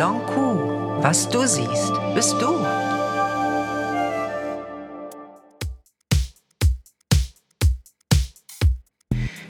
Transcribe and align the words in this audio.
Salon 0.00 0.24
Q. 0.24 1.02
Was 1.02 1.28
du 1.28 1.46
siehst, 1.46 1.92
bist 2.14 2.34
du. 2.40 2.54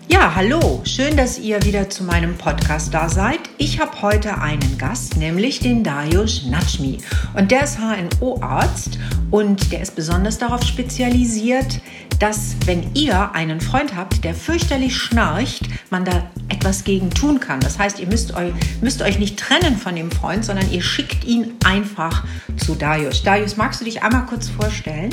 Ja, 0.08 0.34
hallo. 0.34 0.80
Schön, 0.82 1.16
dass 1.16 1.38
ihr 1.38 1.62
wieder 1.62 1.88
zu 1.88 2.02
meinem 2.02 2.36
Podcast 2.36 2.92
da 2.92 3.08
seid. 3.08 3.38
Ich 3.58 3.78
habe 3.78 4.02
heute 4.02 4.38
einen 4.38 4.76
Gast, 4.76 5.16
nämlich 5.16 5.60
den 5.60 5.84
Darius 5.84 6.44
Natschmi. 6.46 6.98
Und 7.36 7.52
der 7.52 7.62
ist 7.62 7.78
HNO-Arzt 7.78 8.98
und 9.30 9.70
der 9.70 9.82
ist 9.82 9.94
besonders 9.94 10.38
darauf 10.38 10.64
spezialisiert, 10.64 11.80
dass 12.20 12.54
wenn 12.66 12.94
ihr 12.94 13.34
einen 13.34 13.60
Freund 13.60 13.96
habt, 13.96 14.22
der 14.24 14.34
fürchterlich 14.34 14.96
schnarcht, 14.96 15.62
man 15.88 16.04
da 16.04 16.30
etwas 16.48 16.84
gegen 16.84 17.10
tun 17.10 17.40
kann. 17.40 17.60
Das 17.60 17.78
heißt, 17.78 17.98
ihr 17.98 18.06
müsst 18.06 18.36
euch, 18.36 18.52
müsst 18.82 19.00
euch 19.00 19.18
nicht 19.18 19.38
trennen 19.38 19.76
von 19.76 19.96
dem 19.96 20.10
Freund, 20.10 20.44
sondern 20.44 20.70
ihr 20.70 20.82
schickt 20.82 21.24
ihn 21.24 21.54
einfach 21.64 22.24
zu 22.58 22.74
Darius. 22.74 23.22
Darius, 23.22 23.56
magst 23.56 23.80
du 23.80 23.86
dich 23.86 24.02
einmal 24.02 24.26
kurz 24.26 24.50
vorstellen? 24.50 25.10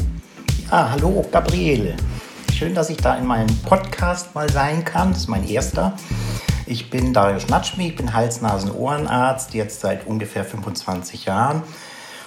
Ja, 0.69 0.91
hallo 0.91 1.25
Gabriele. 1.31 1.95
Schön, 2.53 2.75
dass 2.75 2.89
ich 2.89 2.97
da 2.97 3.15
in 3.15 3.25
meinem 3.25 3.55
Podcast 3.59 4.35
mal 4.35 4.51
sein 4.51 4.83
kann. 4.83 5.11
Das 5.11 5.19
ist 5.19 5.27
mein 5.29 5.47
erster. 5.47 5.93
Ich 6.65 6.89
bin 6.89 7.13
Darius 7.13 7.47
Natschmi, 7.47 7.87
ich 7.87 7.95
bin 7.95 8.13
Hals-Nasen-Ohrenarzt, 8.13 9.53
jetzt 9.53 9.79
seit 9.79 10.05
ungefähr 10.05 10.43
25 10.43 11.23
Jahren. 11.23 11.63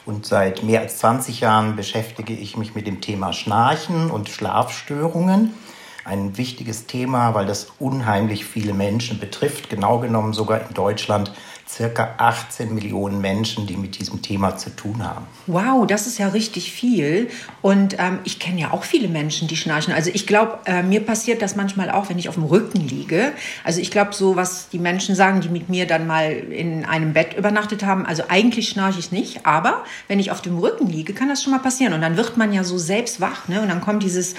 Und 0.06 0.26
seit 0.26 0.62
mehr 0.62 0.80
als 0.80 0.98
20 0.98 1.40
Jahren 1.40 1.76
beschäftige 1.76 2.32
ich 2.32 2.56
mich 2.56 2.74
mit 2.74 2.86
dem 2.86 3.00
Thema 3.00 3.32
Schnarchen 3.32 4.10
und 4.10 4.28
Schlafstörungen. 4.28 5.54
Ein 6.10 6.36
wichtiges 6.36 6.86
Thema, 6.86 7.34
weil 7.34 7.46
das 7.46 7.68
unheimlich 7.78 8.44
viele 8.44 8.74
Menschen 8.74 9.20
betrifft. 9.20 9.70
Genau 9.70 10.00
genommen 10.00 10.32
sogar 10.32 10.60
in 10.68 10.74
Deutschland 10.74 11.30
circa 11.68 12.14
18 12.18 12.74
Millionen 12.74 13.20
Menschen, 13.20 13.68
die 13.68 13.76
mit 13.76 13.96
diesem 13.96 14.20
Thema 14.20 14.56
zu 14.56 14.70
tun 14.70 15.04
haben. 15.04 15.24
Wow, 15.46 15.86
das 15.86 16.08
ist 16.08 16.18
ja 16.18 16.26
richtig 16.26 16.72
viel. 16.72 17.30
Und 17.62 17.94
ähm, 18.00 18.18
ich 18.24 18.40
kenne 18.40 18.60
ja 18.60 18.72
auch 18.72 18.82
viele 18.82 19.06
Menschen, 19.06 19.46
die 19.46 19.56
schnarchen. 19.56 19.94
Also 19.94 20.10
ich 20.12 20.26
glaube, 20.26 20.58
äh, 20.64 20.82
mir 20.82 20.98
passiert 20.98 21.42
das 21.42 21.54
manchmal 21.54 21.92
auch, 21.92 22.08
wenn 22.08 22.18
ich 22.18 22.28
auf 22.28 22.34
dem 22.34 22.42
Rücken 22.42 22.80
liege. 22.80 23.30
Also 23.62 23.80
ich 23.80 23.92
glaube, 23.92 24.12
so 24.12 24.34
was 24.34 24.68
die 24.68 24.80
Menschen 24.80 25.14
sagen, 25.14 25.42
die 25.42 25.48
mit 25.48 25.68
mir 25.68 25.86
dann 25.86 26.08
mal 26.08 26.32
in 26.32 26.84
einem 26.86 27.12
Bett 27.12 27.34
übernachtet 27.34 27.84
haben. 27.84 28.04
Also 28.04 28.24
eigentlich 28.28 28.68
schnarche 28.68 28.98
ich 28.98 29.12
nicht, 29.12 29.46
aber 29.46 29.84
wenn 30.08 30.18
ich 30.18 30.32
auf 30.32 30.42
dem 30.42 30.58
Rücken 30.58 30.88
liege, 30.88 31.12
kann 31.12 31.28
das 31.28 31.40
schon 31.40 31.52
mal 31.52 31.60
passieren. 31.60 31.92
Und 31.92 32.00
dann 32.00 32.16
wird 32.16 32.36
man 32.36 32.52
ja 32.52 32.64
so 32.64 32.78
selbst 32.78 33.20
wach, 33.20 33.46
ne? 33.46 33.62
Und 33.62 33.68
dann 33.68 33.80
kommt 33.80 34.02
dieses 34.02 34.34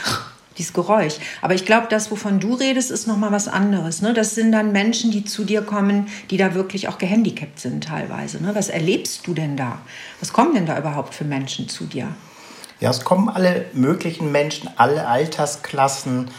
dieses 0.57 0.73
Geräusch. 0.73 1.15
Aber 1.41 1.53
ich 1.53 1.65
glaube, 1.65 1.87
das, 1.89 2.11
wovon 2.11 2.39
du 2.39 2.53
redest, 2.53 2.91
ist 2.91 3.07
nochmal 3.07 3.31
was 3.31 3.47
anderes. 3.47 4.01
Ne? 4.01 4.13
Das 4.13 4.35
sind 4.35 4.51
dann 4.51 4.71
Menschen, 4.71 5.11
die 5.11 5.23
zu 5.23 5.43
dir 5.43 5.61
kommen, 5.61 6.07
die 6.29 6.37
da 6.37 6.53
wirklich 6.53 6.87
auch 6.87 6.97
gehandicapt 6.97 7.59
sind 7.59 7.83
teilweise. 7.85 8.41
Ne? 8.43 8.53
Was 8.53 8.69
erlebst 8.69 9.27
du 9.27 9.33
denn 9.33 9.57
da? 9.57 9.79
Was 10.19 10.33
kommen 10.33 10.53
denn 10.53 10.65
da 10.65 10.77
überhaupt 10.77 11.13
für 11.13 11.25
Menschen 11.25 11.69
zu 11.69 11.85
dir? 11.85 12.07
Ja, 12.79 12.89
es 12.89 13.03
kommen 13.03 13.29
alle 13.29 13.65
möglichen 13.73 14.31
Menschen, 14.31 14.69
alle 14.75 15.07
Altersklassen, 15.07 16.31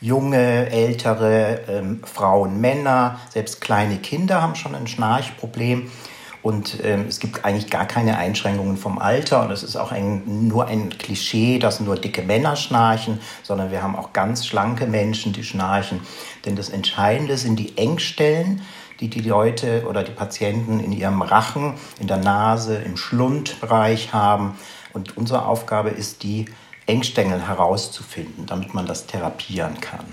junge, 0.00 0.70
ältere, 0.70 1.60
ähm, 1.68 2.00
Frauen, 2.04 2.60
Männer, 2.60 3.18
selbst 3.32 3.60
kleine 3.60 3.96
Kinder 3.96 4.40
haben 4.40 4.54
schon 4.54 4.76
ein 4.76 4.86
Schnarchproblem. 4.86 5.90
Und 6.42 6.78
ähm, 6.84 7.06
es 7.08 7.20
gibt 7.20 7.44
eigentlich 7.44 7.68
gar 7.68 7.86
keine 7.86 8.16
Einschränkungen 8.16 8.76
vom 8.76 8.98
Alter. 8.98 9.42
Und 9.42 9.50
es 9.50 9.62
ist 9.62 9.76
auch 9.76 9.92
ein, 9.92 10.46
nur 10.48 10.66
ein 10.66 10.90
Klischee, 10.96 11.58
dass 11.58 11.80
nur 11.80 11.96
dicke 11.96 12.22
Männer 12.22 12.56
schnarchen, 12.56 13.20
sondern 13.42 13.70
wir 13.70 13.82
haben 13.82 13.96
auch 13.96 14.12
ganz 14.12 14.46
schlanke 14.46 14.86
Menschen, 14.86 15.32
die 15.32 15.44
schnarchen. 15.44 16.00
Denn 16.44 16.56
das 16.56 16.68
Entscheidende 16.68 17.36
sind 17.36 17.56
die 17.56 17.76
Engstellen, 17.76 18.62
die 19.00 19.08
die 19.08 19.20
Leute 19.20 19.84
oder 19.88 20.02
die 20.02 20.12
Patienten 20.12 20.80
in 20.80 20.92
ihrem 20.92 21.22
Rachen, 21.22 21.74
in 22.00 22.06
der 22.06 22.16
Nase, 22.18 22.76
im 22.76 22.96
Schlundbereich 22.96 24.12
haben. 24.12 24.54
Und 24.92 25.16
unsere 25.16 25.44
Aufgabe 25.44 25.90
ist, 25.90 26.22
die 26.22 26.46
Engstängeln 26.86 27.46
herauszufinden, 27.46 28.46
damit 28.46 28.74
man 28.74 28.86
das 28.86 29.06
therapieren 29.06 29.80
kann. 29.80 30.06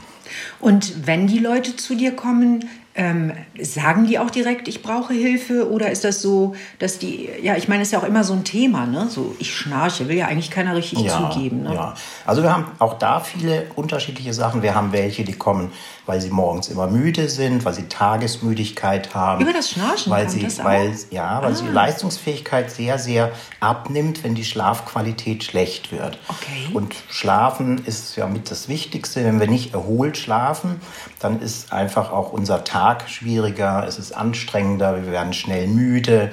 Und 0.59 1.07
wenn 1.07 1.27
die 1.27 1.39
Leute 1.39 1.75
zu 1.75 1.95
dir 1.95 2.15
kommen, 2.15 2.67
ähm, 2.95 3.33
sagen 3.61 4.07
die 4.07 4.19
auch 4.19 4.29
direkt, 4.29 4.69
ich 4.69 4.81
brauche 4.81 5.13
Hilfe? 5.13 5.69
Oder 5.69 5.91
ist 5.91 6.05
das 6.05 6.21
so, 6.21 6.55
dass 6.79 6.97
die, 6.97 7.29
ja, 7.41 7.57
ich 7.57 7.67
meine, 7.67 7.81
es 7.81 7.89
ist 7.89 7.91
ja 7.91 7.99
auch 7.99 8.07
immer 8.07 8.23
so 8.23 8.33
ein 8.33 8.45
Thema, 8.45 8.85
ne? 8.85 9.07
So, 9.09 9.35
ich 9.37 9.53
schnarche, 9.53 10.07
will 10.07 10.15
ja 10.15 10.27
eigentlich 10.27 10.49
keiner 10.49 10.75
richtig 10.75 11.01
ja, 11.01 11.29
zugeben. 11.31 11.63
Ne? 11.63 11.73
Ja, 11.73 11.93
also 12.25 12.41
wir 12.41 12.53
haben 12.53 12.67
auch 12.79 12.97
da 12.97 13.19
viele 13.19 13.67
unterschiedliche 13.75 14.33
Sachen. 14.33 14.61
Wir 14.61 14.75
haben 14.75 14.93
welche, 14.93 15.25
die 15.25 15.33
kommen, 15.33 15.71
weil 16.05 16.21
sie 16.21 16.29
morgens 16.29 16.67
immer 16.67 16.87
müde 16.87 17.29
sind, 17.29 17.65
weil 17.65 17.73
sie 17.73 17.87
Tagesmüdigkeit 17.87 19.13
haben. 19.15 19.41
Über 19.41 19.53
das 19.53 19.71
Schnarchen 19.71 20.11
weil 20.11 20.29
sie, 20.29 20.45
weil? 20.63 20.95
Ja, 21.09 21.41
weil 21.41 21.51
ah. 21.51 21.55
sie 21.55 21.67
Leistungsfähigkeit 21.67 22.71
sehr, 22.71 22.99
sehr 22.99 23.31
abnimmt, 23.59 24.23
wenn 24.23 24.35
die 24.35 24.45
Schlafqualität 24.45 25.43
schlecht 25.43 25.91
wird. 25.91 26.19
Okay. 26.27 26.69
Und 26.73 26.95
Schlafen 27.09 27.83
ist 27.85 28.15
ja 28.15 28.27
mit 28.27 28.51
das 28.51 28.67
Wichtigste. 28.67 29.23
Wenn 29.23 29.39
wir 29.39 29.47
nicht 29.47 29.73
erholt 29.73 30.17
schlafen, 30.17 30.79
dann 31.19 31.41
ist 31.41 31.73
einfach 31.73 32.11
auch 32.11 32.31
unser 32.31 32.63
Tag 32.63 33.09
schwieriger, 33.09 33.85
es 33.87 33.97
ist 33.97 34.11
anstrengender, 34.11 35.03
wir 35.03 35.11
werden 35.11 35.33
schnell 35.33 35.67
müde 35.67 36.31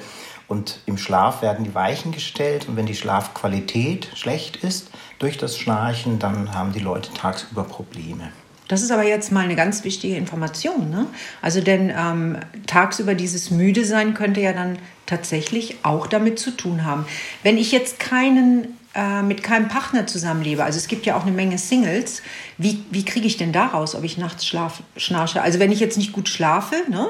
und 0.48 0.80
im 0.84 0.98
Schlaf 0.98 1.40
werden 1.40 1.64
die 1.64 1.74
Weichen 1.74 2.12
gestellt 2.12 2.68
und 2.68 2.76
wenn 2.76 2.84
die 2.84 2.94
Schlafqualität 2.94 4.10
schlecht 4.14 4.56
ist 4.56 4.90
durch 5.18 5.38
das 5.38 5.56
Schnarchen, 5.56 6.18
dann 6.18 6.54
haben 6.54 6.72
die 6.72 6.80
Leute 6.80 7.10
tagsüber 7.14 7.64
Probleme. 7.64 8.32
Das 8.68 8.82
ist 8.82 8.90
aber 8.90 9.04
jetzt 9.04 9.32
mal 9.32 9.44
eine 9.44 9.56
ganz 9.56 9.84
wichtige 9.84 10.16
Information. 10.16 10.90
Ne? 10.90 11.06
Also 11.40 11.60
denn 11.60 11.92
ähm, 11.96 12.38
tagsüber 12.66 13.14
dieses 13.14 13.50
Müde 13.50 13.84
sein 13.84 14.14
könnte 14.14 14.40
ja 14.40 14.52
dann 14.52 14.78
tatsächlich 15.06 15.76
auch 15.82 16.06
damit 16.06 16.38
zu 16.38 16.52
tun 16.52 16.84
haben. 16.84 17.04
Wenn 17.42 17.58
ich 17.58 17.72
jetzt 17.72 18.00
keinen 18.00 18.78
äh, 18.94 19.22
mit 19.22 19.42
keinem 19.42 19.68
Partner 19.68 20.06
zusammenlebe, 20.06 20.64
also 20.64 20.78
es 20.78 20.88
gibt 20.88 21.06
ja 21.06 21.16
auch 21.16 21.22
eine 21.22 21.32
Menge 21.32 21.58
Singles, 21.58 22.22
wie, 22.56 22.84
wie 22.90 23.04
kriege 23.04 23.26
ich 23.26 23.36
denn 23.36 23.52
daraus, 23.52 23.94
ob 23.94 24.04
ich 24.04 24.16
nachts 24.16 24.46
schlaf, 24.46 24.82
schnarche? 24.96 25.42
Also 25.42 25.58
wenn 25.58 25.72
ich 25.72 25.80
jetzt 25.80 25.98
nicht 25.98 26.12
gut 26.12 26.28
schlafe, 26.28 26.76
ne? 26.88 27.08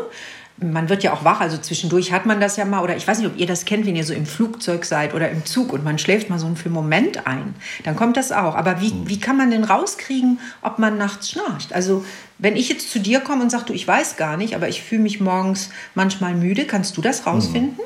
Man 0.62 0.88
wird 0.88 1.02
ja 1.02 1.12
auch 1.12 1.24
wach, 1.24 1.40
also 1.40 1.58
zwischendurch 1.58 2.12
hat 2.12 2.26
man 2.26 2.40
das 2.40 2.56
ja 2.56 2.64
mal, 2.64 2.82
oder 2.82 2.96
ich 2.96 3.06
weiß 3.06 3.18
nicht, 3.18 3.26
ob 3.26 3.36
ihr 3.36 3.46
das 3.46 3.64
kennt, 3.64 3.86
wenn 3.86 3.96
ihr 3.96 4.04
so 4.04 4.14
im 4.14 4.26
Flugzeug 4.26 4.84
seid 4.84 5.14
oder 5.14 5.30
im 5.30 5.44
Zug 5.44 5.72
und 5.72 5.84
man 5.84 5.98
schläft 5.98 6.30
mal 6.30 6.38
so 6.38 6.46
einen 6.46 6.56
Moment 6.72 7.26
ein, 7.26 7.54
dann 7.84 7.96
kommt 7.96 8.16
das 8.16 8.32
auch. 8.32 8.54
Aber 8.54 8.80
wie, 8.80 8.92
wie 9.06 9.20
kann 9.20 9.36
man 9.36 9.50
denn 9.50 9.64
rauskriegen, 9.64 10.40
ob 10.62 10.78
man 10.78 10.98
nachts 10.98 11.30
schnarcht? 11.30 11.72
Also 11.72 12.04
wenn 12.38 12.56
ich 12.56 12.68
jetzt 12.68 12.90
zu 12.90 13.00
dir 13.00 13.20
komme 13.20 13.42
und 13.42 13.50
sage, 13.50 13.64
du, 13.66 13.72
ich 13.72 13.86
weiß 13.86 14.16
gar 14.16 14.36
nicht, 14.36 14.54
aber 14.54 14.68
ich 14.68 14.82
fühle 14.82 15.02
mich 15.02 15.20
morgens 15.20 15.70
manchmal 15.94 16.34
müde, 16.34 16.64
kannst 16.64 16.96
du 16.96 17.00
das 17.00 17.26
rausfinden? 17.26 17.78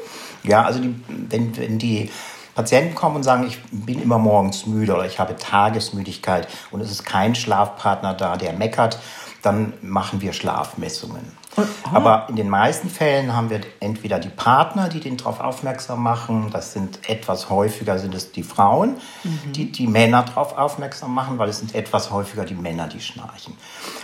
Ja, 0.42 0.64
also 0.64 0.80
die, 0.80 0.94
wenn, 1.08 1.56
wenn 1.56 1.78
die 1.78 2.10
Patienten 2.54 2.94
kommen 2.94 3.16
und 3.16 3.22
sagen, 3.22 3.46
ich 3.46 3.58
bin 3.70 4.00
immer 4.00 4.18
morgens 4.18 4.66
müde 4.66 4.94
oder 4.94 5.04
ich 5.04 5.18
habe 5.18 5.36
Tagesmüdigkeit 5.36 6.48
und 6.70 6.80
es 6.80 6.90
ist 6.90 7.04
kein 7.04 7.34
Schlafpartner 7.34 8.14
da, 8.14 8.36
der 8.38 8.54
meckert, 8.54 8.98
dann 9.42 9.74
machen 9.82 10.22
wir 10.22 10.32
Schlafmessungen. 10.32 11.32
Aber 11.92 12.26
in 12.28 12.36
den 12.36 12.48
meisten 12.48 12.90
Fällen 12.90 13.34
haben 13.34 13.50
wir 13.50 13.60
entweder 13.80 14.18
die 14.18 14.28
Partner, 14.28 14.88
die 14.88 15.00
den 15.00 15.16
darauf 15.16 15.40
aufmerksam 15.40 16.02
machen. 16.02 16.50
Das 16.52 16.72
sind 16.72 17.08
etwas 17.08 17.50
häufiger 17.50 17.98
sind 17.98 18.14
es 18.14 18.32
die 18.32 18.42
Frauen, 18.42 18.96
mhm. 19.24 19.52
die 19.52 19.72
die 19.72 19.86
Männer 19.86 20.22
darauf 20.22 20.56
aufmerksam 20.56 21.14
machen, 21.14 21.38
weil 21.38 21.48
es 21.48 21.58
sind 21.58 21.74
etwas 21.74 22.10
häufiger 22.10 22.44
die 22.44 22.54
Männer, 22.54 22.88
die 22.88 23.00
schnarchen. 23.00 23.56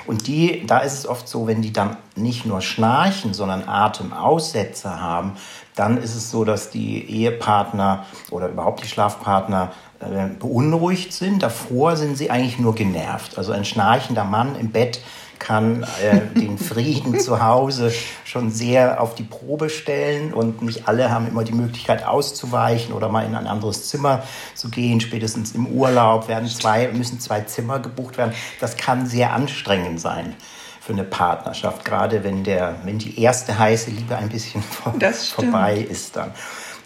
Und 0.07 0.27
die, 0.27 0.67
da 0.67 0.79
ist 0.79 0.95
es 0.95 1.07
oft 1.07 1.29
so, 1.29 1.47
wenn 1.47 1.63
die 1.63 1.73
dann 1.73 1.97
nicht 2.17 2.47
nur 2.47 2.61
schnarchen, 2.61 3.35
sondern 3.35 3.69
Atemaussätze 3.69 5.01
haben, 5.01 5.37
dann 5.75 5.97
ist 5.97 6.15
es 6.15 6.31
so, 6.31 6.45
dass 6.45 6.71
die 6.71 7.03
Ehepartner 7.09 8.05
oder 8.31 8.49
überhaupt 8.49 8.83
die 8.83 8.89
Schlafpartner 8.89 9.73
äh, 10.01 10.27
beunruhigt 10.39 11.13
sind. 11.13 11.43
Davor 11.43 11.97
sind 11.97 12.19
sie 12.19 12.31
eigentlich 12.31 12.59
nur 12.59 12.75
genervt. 12.75 13.39
Also 13.39 13.53
ein 13.53 13.65
schnarchender 13.65 14.25
Mann 14.25 14.57
im 14.57 14.71
Bett 14.71 15.01
kann 15.43 15.83
äh, 15.83 16.21
den 16.39 16.57
Frieden 16.57 17.19
zu 17.21 17.43
Hause 17.43 17.93
schon 18.25 18.51
sehr 18.51 19.01
auf 19.01 19.17
die 19.17 19.25
Probe 19.25 19.69
stellen 19.69 20.33
und 20.33 20.63
nicht 20.63 20.87
alle 20.87 21.11
haben 21.11 21.27
immer 21.27 21.43
die 21.43 21.53
Möglichkeit 21.53 22.07
auszuweichen 22.07 22.95
oder 22.95 23.09
mal 23.09 23.27
in 23.27 23.35
ein 23.35 23.49
anderes 23.49 23.89
Zimmer 23.89 24.23
zu 24.55 24.71
gehen. 24.71 25.01
Spätestens 25.01 25.53
im 25.53 25.67
Urlaub 25.67 26.29
werden 26.29 26.49
zwei, 26.49 26.89
müssen 26.89 27.19
zwei 27.19 27.41
Zimmer 27.41 27.81
gebucht 27.81 28.19
werden. 28.19 28.33
Das 28.61 28.77
kann 28.77 29.07
sehr 29.07 29.33
anstrengend 29.33 30.01
sein 30.01 30.37
für 30.81 30.93
eine 30.93 31.05
Partnerschaft, 31.05 31.85
gerade 31.85 32.25
wenn, 32.25 32.45
der, 32.45 32.77
wenn 32.85 32.99
die 32.99 33.21
erste 33.21 33.59
heiße 33.59 33.91
Liebe 33.91 34.17
ein 34.17 34.29
bisschen 34.29 34.63
vor, 34.63 34.95
vorbei 35.35 35.77
ist 35.77 36.17
dann. 36.17 36.33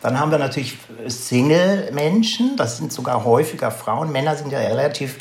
Dann 0.03 0.21
haben 0.21 0.31
wir 0.31 0.39
natürlich 0.39 0.77
Single-Menschen, 1.07 2.57
das 2.57 2.77
sind 2.77 2.93
sogar 2.93 3.25
häufiger 3.25 3.71
Frauen. 3.71 4.13
Männer 4.13 4.37
sind 4.37 4.53
ja 4.53 4.59
relativ 4.59 5.17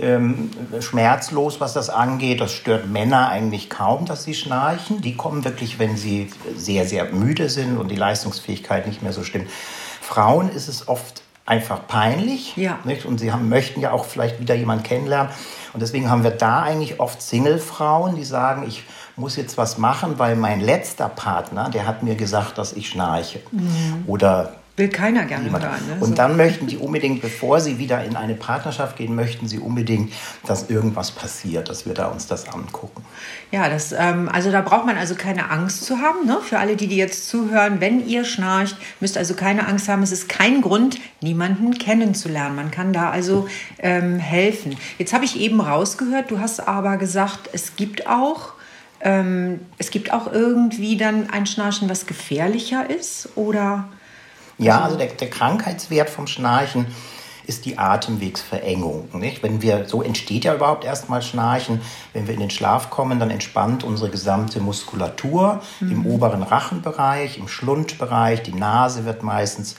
ähm, 0.00 0.50
schmerzlos, 0.80 1.60
was 1.60 1.72
das 1.72 1.90
angeht. 1.90 2.40
Das 2.40 2.52
stört 2.52 2.88
Männer 2.88 3.28
eigentlich 3.28 3.70
kaum, 3.70 4.06
dass 4.06 4.24
sie 4.24 4.34
schnarchen. 4.34 5.00
Die 5.00 5.16
kommen 5.16 5.44
wirklich, 5.44 5.78
wenn 5.78 5.96
sie 5.96 6.30
sehr, 6.56 6.86
sehr 6.86 7.04
müde 7.12 7.48
sind 7.48 7.78
und 7.78 7.90
die 7.90 7.96
Leistungsfähigkeit 7.96 8.86
nicht 8.86 9.02
mehr 9.02 9.12
so 9.12 9.22
stimmt. 9.22 9.48
Frauen 10.00 10.48
ist 10.50 10.68
es 10.68 10.88
oft 10.88 11.22
einfach 11.46 11.86
peinlich. 11.86 12.56
Ja. 12.56 12.78
Nicht? 12.84 13.04
Und 13.04 13.18
sie 13.18 13.32
haben, 13.32 13.48
möchten 13.48 13.80
ja 13.80 13.92
auch 13.92 14.04
vielleicht 14.04 14.40
wieder 14.40 14.54
jemanden 14.54 14.84
kennenlernen. 14.84 15.32
Und 15.72 15.80
deswegen 15.80 16.10
haben 16.10 16.24
wir 16.24 16.30
da 16.30 16.62
eigentlich 16.62 17.00
oft 17.00 17.20
Single-Frauen, 17.20 18.16
die 18.16 18.24
sagen, 18.24 18.64
ich 18.66 18.84
muss 19.16 19.36
jetzt 19.36 19.58
was 19.58 19.78
machen, 19.78 20.18
weil 20.18 20.36
mein 20.36 20.60
letzter 20.60 21.08
Partner, 21.08 21.68
der 21.70 21.86
hat 21.86 22.02
mir 22.02 22.14
gesagt, 22.14 22.58
dass 22.58 22.72
ich 22.72 22.88
schnarche. 22.88 23.40
Mhm. 23.50 24.04
Oder 24.06 24.54
Will 24.76 24.88
keiner 24.88 25.24
gerne 25.24 25.44
jemand. 25.44 25.64
hören. 25.64 25.86
Ne? 25.86 25.96
Und 26.00 26.18
dann 26.18 26.36
möchten 26.36 26.66
die 26.66 26.78
unbedingt, 26.78 27.22
bevor 27.22 27.60
sie 27.60 27.78
wieder 27.78 28.02
in 28.04 28.16
eine 28.16 28.34
Partnerschaft 28.34 28.96
gehen, 28.96 29.14
möchten 29.14 29.46
sie 29.46 29.60
unbedingt, 29.60 30.12
dass 30.46 30.68
irgendwas 30.68 31.12
passiert, 31.12 31.68
dass 31.68 31.86
wir 31.86 31.94
da 31.94 32.08
uns 32.08 32.26
das 32.26 32.48
angucken. 32.48 33.04
Ja, 33.52 33.68
das, 33.68 33.92
ähm, 33.92 34.28
also 34.28 34.50
da 34.50 34.62
braucht 34.62 34.84
man 34.84 34.96
also 34.96 35.14
keine 35.14 35.48
Angst 35.48 35.84
zu 35.84 35.98
haben. 35.98 36.26
Ne? 36.26 36.38
Für 36.42 36.58
alle, 36.58 36.74
die, 36.74 36.88
die 36.88 36.96
jetzt 36.96 37.28
zuhören, 37.28 37.80
wenn 37.80 38.04
ihr 38.04 38.24
schnarcht, 38.24 38.76
müsst 38.98 39.16
also 39.16 39.34
keine 39.34 39.68
Angst 39.68 39.88
haben. 39.88 40.02
Es 40.02 40.10
ist 40.10 40.28
kein 40.28 40.60
Grund, 40.60 40.98
niemanden 41.20 41.78
kennenzulernen. 41.78 42.56
Man 42.56 42.72
kann 42.72 42.92
da 42.92 43.10
also 43.10 43.46
ähm, 43.78 44.18
helfen. 44.18 44.76
Jetzt 44.98 45.12
habe 45.12 45.24
ich 45.24 45.38
eben 45.38 45.60
rausgehört, 45.60 46.32
du 46.32 46.40
hast 46.40 46.66
aber 46.66 46.96
gesagt, 46.96 47.48
es 47.52 47.76
gibt 47.76 48.08
auch 48.08 48.54
ähm, 49.00 49.60
es 49.76 49.90
gibt 49.90 50.12
auch 50.12 50.32
irgendwie 50.32 50.96
dann 50.96 51.28
ein 51.28 51.44
Schnarchen, 51.44 51.90
was 51.90 52.06
gefährlicher 52.06 52.88
ist, 52.88 53.28
oder? 53.36 53.88
Ja, 54.58 54.82
also 54.82 54.96
der, 54.96 55.08
der 55.08 55.30
Krankheitswert 55.30 56.10
vom 56.10 56.26
Schnarchen 56.26 56.86
ist 57.46 57.66
die 57.66 57.78
Atemwegsverengung. 57.78 59.08
Nicht? 59.14 59.42
Wenn 59.42 59.60
wir, 59.60 59.86
so 59.86 60.02
entsteht 60.02 60.44
ja 60.44 60.54
überhaupt 60.54 60.84
erstmal 60.84 61.22
Schnarchen. 61.22 61.80
Wenn 62.12 62.26
wir 62.26 62.34
in 62.34 62.40
den 62.40 62.50
Schlaf 62.50 62.90
kommen, 62.90 63.20
dann 63.20 63.30
entspannt 63.30 63.84
unsere 63.84 64.10
gesamte 64.10 64.60
Muskulatur 64.60 65.60
mhm. 65.80 65.90
im 65.90 66.06
oberen 66.06 66.42
Rachenbereich, 66.42 67.38
im 67.38 67.48
Schlundbereich. 67.48 68.42
Die 68.42 68.54
Nase 68.54 69.04
wird 69.04 69.22
meistens 69.22 69.76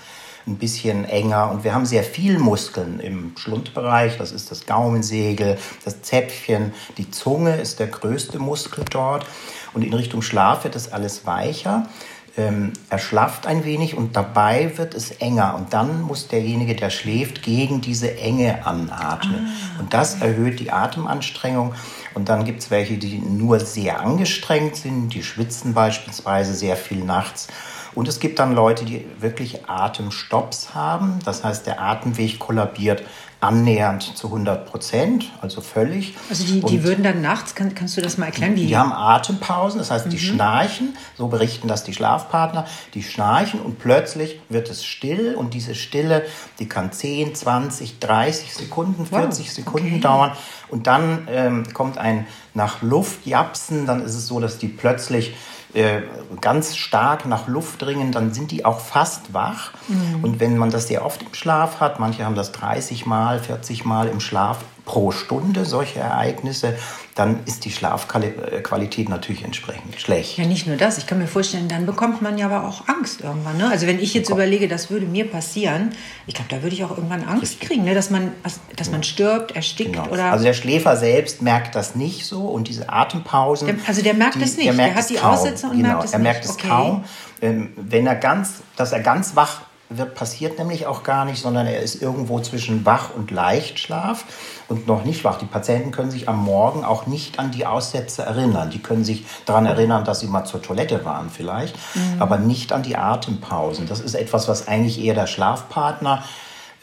ein 0.48 0.58
bisschen 0.58 1.06
enger 1.06 1.50
und 1.50 1.64
wir 1.64 1.74
haben 1.74 1.88
sehr 1.88 2.04
viel 2.04 2.38
Muskeln 2.38 3.00
im 3.00 3.36
Schlundbereich. 3.36 4.18
Das 4.20 4.32
ist 4.32 4.52
das 4.52 4.68
Gaumensegel, 4.68 5.58
das 5.84 6.04
Zäpfchen, 6.04 6.72
die 7.00 7.10
Zunge 7.10 7.56
ist 7.56 7.80
der 7.80 7.88
größte 7.88 8.38
Muskel 8.38 8.86
dort. 8.90 9.26
Und 9.74 9.82
in 9.82 9.94
Richtung 9.94 10.22
Schlaf 10.22 10.64
wird 10.64 10.76
das 10.76 10.94
alles 10.94 11.26
weicher 11.26 11.88
ähm, 12.38 12.74
erschlafft 12.90 13.48
ein 13.48 13.64
wenig 13.64 13.96
und 13.96 14.16
dabei 14.16 14.78
wird 14.78 14.94
es 14.94 15.12
enger. 15.12 15.56
Und 15.56 15.74
dann 15.74 16.02
muss 16.02 16.28
derjenige, 16.28 16.76
der 16.76 16.90
schläft, 16.90 17.44
gegen 17.44 17.82
diese 17.82 18.18
Enge 18.18 18.66
anatmen. 18.66 19.48
Ah, 19.48 19.80
und 19.80 19.94
das 19.94 20.22
erhöht 20.22 20.60
die 20.60 20.72
Atemanstrengung. 20.72 21.74
Und 22.14 22.30
dann 22.30 22.44
gibt 22.44 22.62
es 22.62 22.72
welche, 22.72 22.98
die 22.98 23.20
nur 23.20 23.60
sehr 23.60 24.02
angestrengt 24.02 24.76
sind, 24.76 25.10
die 25.14 25.24
schwitzen 25.24 25.74
beispielsweise 25.74 26.54
sehr 26.54 26.76
viel 26.76 27.04
nachts. 27.04 27.48
Und 27.94 28.10
es 28.10 28.20
gibt 28.20 28.40
dann 28.40 28.54
Leute, 28.54 28.84
die 28.84 29.06
wirklich 29.20 29.70
Atemstopps 29.70 30.76
haben. 30.76 31.20
Das 31.24 31.46
heißt, 31.46 31.66
der 31.66 31.82
Atemweg 31.82 32.40
kollabiert 32.40 33.04
annähernd 33.46 34.18
zu 34.18 34.28
100 34.28 34.66
Prozent, 34.66 35.32
also 35.42 35.62
völlig. 35.62 36.16
Also 36.30 36.44
die, 36.46 36.62
die 36.62 36.84
würden 36.84 37.04
dann 37.04 37.22
nachts, 37.22 37.54
kann, 37.54 37.76
kannst 37.76 37.96
du 37.96 38.02
das 38.02 38.18
mal 38.18 38.26
erklären? 38.28 38.56
Wie? 38.56 38.66
Die 38.66 38.76
haben 38.76 38.92
Atempausen, 38.92 39.78
das 39.78 39.92
heißt, 39.92 40.12
die 40.12 40.18
mhm. 40.18 40.20
schnarchen, 40.20 40.98
so 41.16 41.28
berichten 41.28 41.68
das 41.68 41.84
die 41.84 41.94
Schlafpartner, 41.94 42.66
die 42.96 43.04
schnarchen 43.04 43.62
und 43.62 43.78
plötzlich 43.78 44.40
wird 44.50 44.70
es 44.70 44.84
still 44.84 45.36
und 45.36 45.54
diese 45.54 45.76
Stille, 45.76 46.26
die 46.60 46.68
kann 46.68 46.92
10, 46.92 47.36
20, 47.36 48.00
30 48.00 48.54
Sekunden, 48.54 49.06
40 49.06 49.46
wow. 49.46 49.54
Sekunden 49.54 49.88
okay. 49.88 50.00
dauern 50.00 50.32
und 50.70 50.88
dann 50.88 51.28
ähm, 51.30 51.64
kommt 51.74 51.98
ein 51.98 52.26
nach 52.56 52.82
Luft 52.82 53.28
japsen, 53.28 53.86
dann 53.86 54.04
ist 54.04 54.16
es 54.16 54.28
so, 54.28 54.40
dass 54.40 54.58
die 54.58 54.70
plötzlich 54.70 55.36
äh, 55.76 56.02
ganz 56.42 56.78
stark 56.78 57.26
nach 57.26 57.48
Luft 57.48 57.82
dringen, 57.82 58.12
dann 58.12 58.34
sind 58.34 58.52
die 58.52 58.66
auch 58.66 58.80
fast 58.80 59.34
wach. 59.34 59.72
Mhm. 59.88 60.24
Und 60.24 60.40
wenn 60.40 60.58
man 60.58 60.72
das 60.72 60.88
sehr 60.88 61.06
oft 61.06 61.22
im 61.22 61.34
Schlaf 61.34 61.80
hat, 61.80 62.00
manche 62.00 62.26
haben 62.26 62.36
das 62.36 62.52
30 62.54 63.06
Mal, 63.06 63.40
40 63.40 63.86
Mal 63.86 64.08
im 64.08 64.20
Schlaf, 64.20 64.60
pro 64.86 65.12
Stunde 65.12 65.66
solche 65.66 66.00
Ereignisse, 66.00 66.78
dann 67.16 67.40
ist 67.46 67.64
die 67.64 67.72
Schlafqualität 67.72 69.08
natürlich 69.08 69.46
entsprechend 69.46 70.00
schlecht. 70.02 70.38
Ja, 70.38 70.46
nicht 70.46 70.68
nur 70.68 70.76
das. 70.76 70.98
Ich 70.98 71.08
kann 71.08 71.18
mir 71.18 71.28
vorstellen, 71.28 71.70
dann 71.70 71.86
bekommt 71.86 72.22
man 72.22 72.38
ja 72.38 72.46
aber 72.48 72.68
auch 72.68 72.90
Angst 72.90 73.22
irgendwann. 73.22 73.56
Ne? 73.56 73.70
Also 73.70 73.88
wenn 73.88 74.00
ich 74.00 74.14
jetzt 74.14 74.30
überlege, 74.30 74.68
das 74.68 74.90
würde 74.90 75.06
mir 75.06 75.26
passieren, 75.32 75.92
ich 76.28 76.34
glaube, 76.34 76.50
da 76.50 76.62
würde 76.62 76.76
ich 76.76 76.84
auch 76.84 76.92
irgendwann 76.92 77.24
Angst 77.24 77.62
kriegen, 77.62 77.86
ne? 77.86 77.96
dass, 77.96 78.10
man, 78.10 78.34
dass 78.76 78.92
man 78.92 79.02
stirbt, 79.04 79.56
erstickt 79.56 79.94
genau. 79.94 80.10
oder... 80.10 80.26
Also 80.26 80.44
der 80.44 80.54
Schläfer 80.54 80.98
selbst 80.98 81.42
merkt 81.42 81.74
das 81.74 81.96
nicht 81.96 82.26
so 82.26 82.42
und 82.42 82.68
diese 82.68 82.90
Atempausen... 82.90 83.68
Der, 83.68 83.78
also 83.88 84.02
der 84.02 84.14
merkt 84.14 84.36
die, 84.36 84.40
das 84.40 84.58
nicht, 84.58 84.68
der, 84.68 84.74
der 84.74 84.96
hat 84.96 85.10
die 85.10 85.16
kaum. 85.16 85.32
Aussätze 85.36 85.68
und 85.68 85.78
genau. 85.78 85.88
merkt 85.88 86.04
es 86.04 86.12
er 86.12 86.20
merkt 86.20 86.40
nicht. 86.42 86.50
es 86.50 86.56
okay. 86.58 86.68
kaum. 86.68 87.06
Ähm, 87.42 87.72
wenn 87.78 88.08
er 88.08 88.16
ganz, 88.16 88.56
dass 88.76 88.92
er 88.92 89.00
ganz 89.00 89.38
wach 89.38 89.62
wird 89.90 90.16
passiert 90.16 90.58
nämlich 90.58 90.88
auch 90.88 91.04
gar 91.04 91.26
nicht, 91.26 91.40
sondern 91.40 91.68
er 91.68 91.80
ist 91.80 92.02
irgendwo 92.02 92.40
zwischen 92.40 92.86
Wach 92.86 93.14
und 93.16 93.32
Leichtschlaf 93.32 94.26
und 94.68 94.88
noch 94.88 95.06
nicht 95.06 95.24
wach. 95.24 95.38
Die 95.38 95.46
Patienten 95.46 95.92
können 95.92 96.10
sich 96.10 96.28
am 96.28 96.44
Morgen 96.44 96.84
auch 96.84 97.06
nicht 97.06 97.38
an 97.38 97.52
die 97.52 97.66
Aussätze 97.66 98.24
erinnern. 98.24 98.72
Die 98.72 98.80
können 98.80 99.04
sich 99.04 99.26
daran 99.46 99.66
erinnern, 99.66 100.04
dass 100.04 100.22
sie 100.22 100.28
mal 100.28 100.46
zur 100.46 100.62
Toilette 100.62 101.06
waren 101.06 101.30
vielleicht, 101.30 101.76
mhm. 101.94 102.20
aber 102.22 102.38
nicht 102.38 102.74
an 102.74 102.82
die 102.82 102.98
Atempausen. 102.98 103.88
Das 103.88 104.00
ist 104.00 104.16
etwas, 104.16 104.48
was 104.48 104.68
eigentlich 104.68 105.04
eher 105.04 105.14
der 105.14 105.28
Schlafpartner 105.28 106.24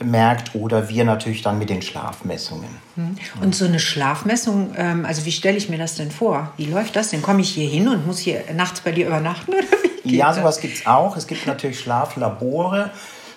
merkt 0.05 0.55
oder 0.55 0.89
wir 0.89 1.05
natürlich 1.05 1.43
dann 1.43 1.59
mit 1.59 1.71
den 1.71 1.83
Schlafmessungen. 1.83 2.79
Mhm. 2.97 3.17
Und 3.41 3.55
so 3.55 3.65
eine 3.65 3.79
Schlafmessung, 3.79 4.75
ähm, 4.77 5.05
also 5.05 5.25
wie 5.25 5.33
stelle 5.33 5.57
ich 5.57 5.69
mir 5.69 5.79
das 5.79 5.97
denn 5.97 6.11
vor? 6.11 6.53
Wie 6.57 6.67
läuft 6.67 6.97
das 6.97 7.11
denn? 7.11 7.23
Komme 7.23 7.41
ich 7.41 7.51
hier 7.51 7.69
hin 7.69 7.89
und 7.89 8.07
muss 8.07 8.19
hier 8.19 8.43
nachts 8.55 8.81
bei 8.81 8.93
dir 8.93 9.07
übernachten 9.07 9.53
oder 9.53 9.63
wie? 9.83 9.92
Ja, 10.05 10.33
sowas 10.33 10.61
gibt 10.61 10.79
es 10.79 10.87
auch. 10.87 11.17
Es 11.17 11.27
gibt 11.27 11.47
natürlich 11.47 11.81
Schlaflabore. 11.81 12.91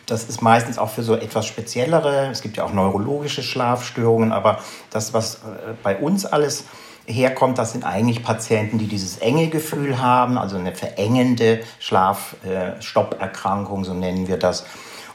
Das 0.06 0.26
ist 0.26 0.42
meistens 0.42 0.78
auch 0.78 0.90
für 0.90 1.04
so 1.04 1.16
etwas 1.16 1.48
speziellere. 1.48 2.30
Es 2.32 2.42
gibt 2.42 2.58
ja 2.58 2.64
auch 2.64 2.74
neurologische 2.74 3.44
Schlafstörungen, 3.44 4.32
aber 4.32 4.60
das, 4.92 5.14
was 5.14 5.36
äh, 5.36 5.74
bei 5.82 5.98
uns 5.98 6.26
alles 6.26 6.66
herkommt, 7.08 7.58
das 7.58 7.72
sind 7.72 7.86
eigentlich 7.86 8.24
Patienten, 8.24 8.78
die 8.78 8.88
dieses 8.88 9.18
enge 9.18 9.48
Gefühl 9.48 10.02
haben, 10.02 10.38
also 10.38 10.58
eine 10.58 10.74
verengende 10.74 11.62
Schlafstopperkrankung, 11.80 13.84
so 13.84 13.94
nennen 13.94 14.28
wir 14.28 14.38
das. 14.38 14.66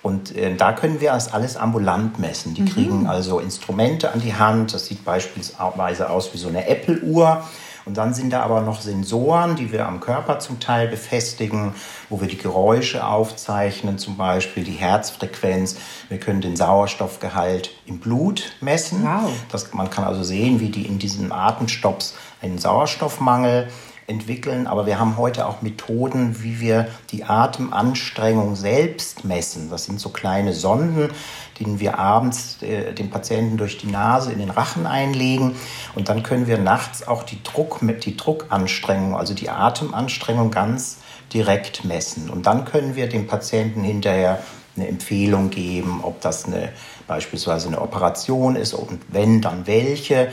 Und 0.03 0.35
äh, 0.35 0.55
da 0.57 0.73
können 0.73 1.01
wir 1.01 1.13
das 1.13 1.33
alles 1.33 1.57
ambulant 1.57 2.19
messen. 2.19 2.55
Die 2.55 2.63
mhm. 2.63 2.69
kriegen 2.69 3.07
also 3.07 3.39
Instrumente 3.39 4.13
an 4.13 4.21
die 4.21 4.35
Hand. 4.35 4.73
Das 4.73 4.87
sieht 4.87 5.05
beispielsweise 5.05 6.09
aus 6.09 6.33
wie 6.33 6.39
so 6.39 6.49
eine 6.49 6.67
Apple-Uhr. 6.67 7.45
Und 7.85 7.97
dann 7.97 8.15
sind 8.15 8.33
da 8.33 8.43
aber 8.43 8.61
noch 8.61 8.81
Sensoren, 8.81 9.57
die 9.57 9.73
wir 9.73 9.87
am 9.87 10.01
Körper 10.01 10.39
zum 10.39 10.61
Teil 10.61 10.89
befestigen, 10.89 11.75
wo 12.09 12.21
wir 12.21 12.29
die 12.29 12.39
Geräusche 12.39 13.07
aufzeichnen, 13.07 13.99
zum 13.99 14.17
Beispiel 14.17 14.65
die 14.65 14.73
Herzfrequenz. 14.73 15.77
Wir 16.09 16.19
können 16.19 16.41
den 16.41 16.57
Sauerstoffgehalt 16.57 17.71
im 17.87 18.01
Blut 18.01 18.53
messen. 18.61 19.05
Wow. 19.05 19.31
Das, 19.51 19.73
man 19.73 19.91
kann 19.91 20.05
also 20.05 20.23
sehen, 20.23 20.61
wie 20.61 20.69
die 20.69 20.87
in 20.87 20.99
diesen 20.99 21.33
Atemstopps 21.33 22.15
einen 22.43 22.59
Sauerstoffmangel 22.59 23.69
entwickeln, 24.11 24.67
aber 24.67 24.85
wir 24.85 24.99
haben 24.99 25.17
heute 25.17 25.47
auch 25.47 25.63
Methoden, 25.63 26.43
wie 26.43 26.61
wir 26.61 26.89
die 27.11 27.25
Atemanstrengung 27.25 28.57
selbst 28.57 29.25
messen. 29.25 29.71
Das 29.71 29.85
sind 29.85 30.01
so 30.01 30.11
kleine 30.11 30.53
Sonden, 30.53 31.11
die 31.59 31.81
wir 31.81 31.99
abends 31.99 32.61
äh, 32.63 32.93
dem 32.93 33.09
Patienten 33.09 33.57
durch 33.57 33.79
die 33.79 33.87
Nase 33.87 34.33
in 34.33 34.41
den 34.41 34.51
Rachen 34.51 34.87
einlegen 34.87 35.55
und 35.95 36.09
dann 36.09 36.23
können 36.23 36.47
wir 36.47 36.59
nachts 36.59 37.07
auch 37.07 37.23
die, 37.23 37.43
Druck, 37.43 37.81
die 38.05 38.17
Druckanstrengung, 38.17 39.17
also 39.17 39.33
die 39.33 39.49
Atemanstrengung 39.49 40.51
ganz 40.51 40.99
direkt 41.33 41.85
messen. 41.85 42.29
Und 42.29 42.47
dann 42.47 42.65
können 42.65 42.97
wir 42.97 43.09
dem 43.09 43.27
Patienten 43.27 43.83
hinterher 43.83 44.43
eine 44.77 44.89
Empfehlung 44.89 45.51
geben, 45.51 46.01
ob 46.03 46.21
das 46.21 46.47
eine, 46.47 46.73
beispielsweise 47.07 47.69
eine 47.69 47.81
Operation 47.81 48.57
ist 48.57 48.75
und 48.75 49.01
wenn, 49.09 49.41
dann 49.41 49.67
welche 49.67 50.29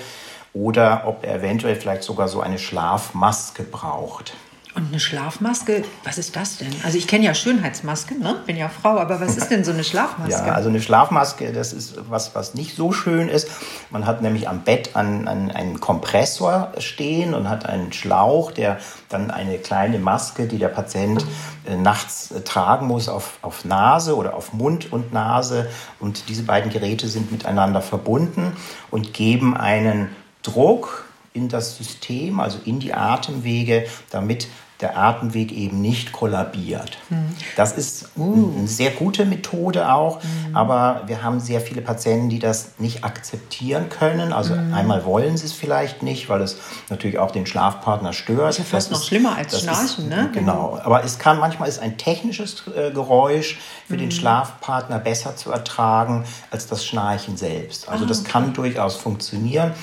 oder 0.61 1.03
ob 1.05 1.25
er 1.25 1.35
eventuell 1.35 1.75
vielleicht 1.75 2.03
sogar 2.03 2.27
so 2.27 2.41
eine 2.41 2.59
Schlafmaske 2.59 3.63
braucht. 3.63 4.33
Und 4.77 4.89
eine 4.89 4.99
Schlafmaske, 4.99 5.83
was 6.03 6.19
ist 6.19 6.35
das 6.35 6.57
denn? 6.57 6.71
Also 6.83 6.99
ich 6.99 7.07
kenne 7.07 7.25
ja 7.25 7.33
Schönheitsmasken, 7.33 8.19
ne? 8.19 8.35
bin 8.45 8.57
ja 8.57 8.69
Frau, 8.69 8.99
aber 8.99 9.19
was 9.19 9.35
ist 9.35 9.49
denn 9.49 9.63
so 9.63 9.71
eine 9.71 9.83
Schlafmaske? 9.83 10.45
Ja, 10.45 10.53
also 10.53 10.69
eine 10.69 10.79
Schlafmaske, 10.79 11.51
das 11.51 11.73
ist 11.73 11.95
was, 12.11 12.35
was 12.35 12.53
nicht 12.53 12.75
so 12.75 12.91
schön 12.91 13.27
ist. 13.27 13.49
Man 13.89 14.05
hat 14.05 14.21
nämlich 14.21 14.47
am 14.47 14.61
Bett 14.61 14.95
einen, 14.95 15.27
einen, 15.27 15.49
einen 15.49 15.79
Kompressor 15.79 16.73
stehen 16.77 17.33
und 17.33 17.49
hat 17.49 17.65
einen 17.65 17.91
Schlauch, 17.91 18.51
der 18.51 18.77
dann 19.09 19.31
eine 19.31 19.57
kleine 19.57 19.97
Maske, 19.97 20.45
die 20.45 20.59
der 20.59 20.67
Patient 20.67 21.25
äh, 21.65 21.75
nachts 21.75 22.29
äh, 22.29 22.41
tragen 22.41 22.85
muss, 22.85 23.09
auf, 23.09 23.39
auf 23.41 23.65
Nase 23.65 24.15
oder 24.15 24.35
auf 24.35 24.53
Mund 24.53 24.93
und 24.93 25.11
Nase. 25.11 25.67
Und 25.99 26.29
diese 26.29 26.43
beiden 26.43 26.71
Geräte 26.71 27.07
sind 27.07 27.31
miteinander 27.31 27.81
verbunden 27.81 28.55
und 28.91 29.11
geben 29.15 29.57
einen 29.57 30.15
Druck 30.47 31.05
in 31.33 31.49
das 31.49 31.77
System, 31.77 32.39
also 32.39 32.57
in 32.65 32.79
die 32.79 32.93
Atemwege, 32.93 33.85
damit 34.09 34.47
der 34.81 34.95
Atemweg 34.95 35.51
eben 35.51 35.81
nicht 35.81 36.11
kollabiert. 36.11 36.99
Mhm. 37.09 37.35
Das 37.55 37.75
ist 37.75 38.11
uh. 38.15 38.53
eine 38.55 38.67
sehr 38.67 38.91
gute 38.91 39.25
Methode 39.25 39.91
auch, 39.91 40.21
mhm. 40.21 40.55
aber 40.55 41.01
wir 41.07 41.23
haben 41.23 41.39
sehr 41.39 41.61
viele 41.61 41.81
Patienten, 41.81 42.29
die 42.29 42.37
das 42.37 42.73
nicht 42.77 43.03
akzeptieren 43.03 43.89
können. 43.89 44.33
Also 44.33 44.53
mhm. 44.53 44.73
einmal 44.75 45.03
wollen 45.03 45.35
sie 45.35 45.47
es 45.47 45.53
vielleicht 45.53 46.03
nicht, 46.03 46.29
weil 46.29 46.41
es 46.41 46.57
natürlich 46.89 47.17
auch 47.17 47.31
den 47.31 47.47
Schlafpartner 47.47 48.13
stört. 48.13 48.51
Ist 48.51 48.59
ja 48.59 48.63
fast 48.65 48.91
das 48.91 48.91
noch 48.91 48.99
ist, 48.99 49.07
schlimmer 49.07 49.35
als 49.35 49.59
Schnarchen, 49.59 50.11
ist, 50.11 50.15
ne? 50.15 50.29
Genau. 50.31 50.79
Aber 50.83 51.03
es 51.03 51.17
kann 51.17 51.39
manchmal 51.39 51.69
ist 51.69 51.79
ein 51.79 51.97
technisches 51.97 52.63
äh, 52.67 52.91
Geräusch 52.91 53.59
für 53.87 53.97
den 53.97 54.09
mhm. 54.09 54.11
Schlafpartner 54.11 54.99
besser 54.99 55.35
zu 55.35 55.51
ertragen 55.51 56.23
als 56.51 56.67
das 56.67 56.85
Schnarchen 56.85 57.35
selbst. 57.35 57.89
Also 57.89 58.05
ah, 58.05 58.07
das 58.07 58.19
okay. 58.21 58.29
kann 58.29 58.53
durchaus 58.53 58.95
funktionieren. 58.95 59.73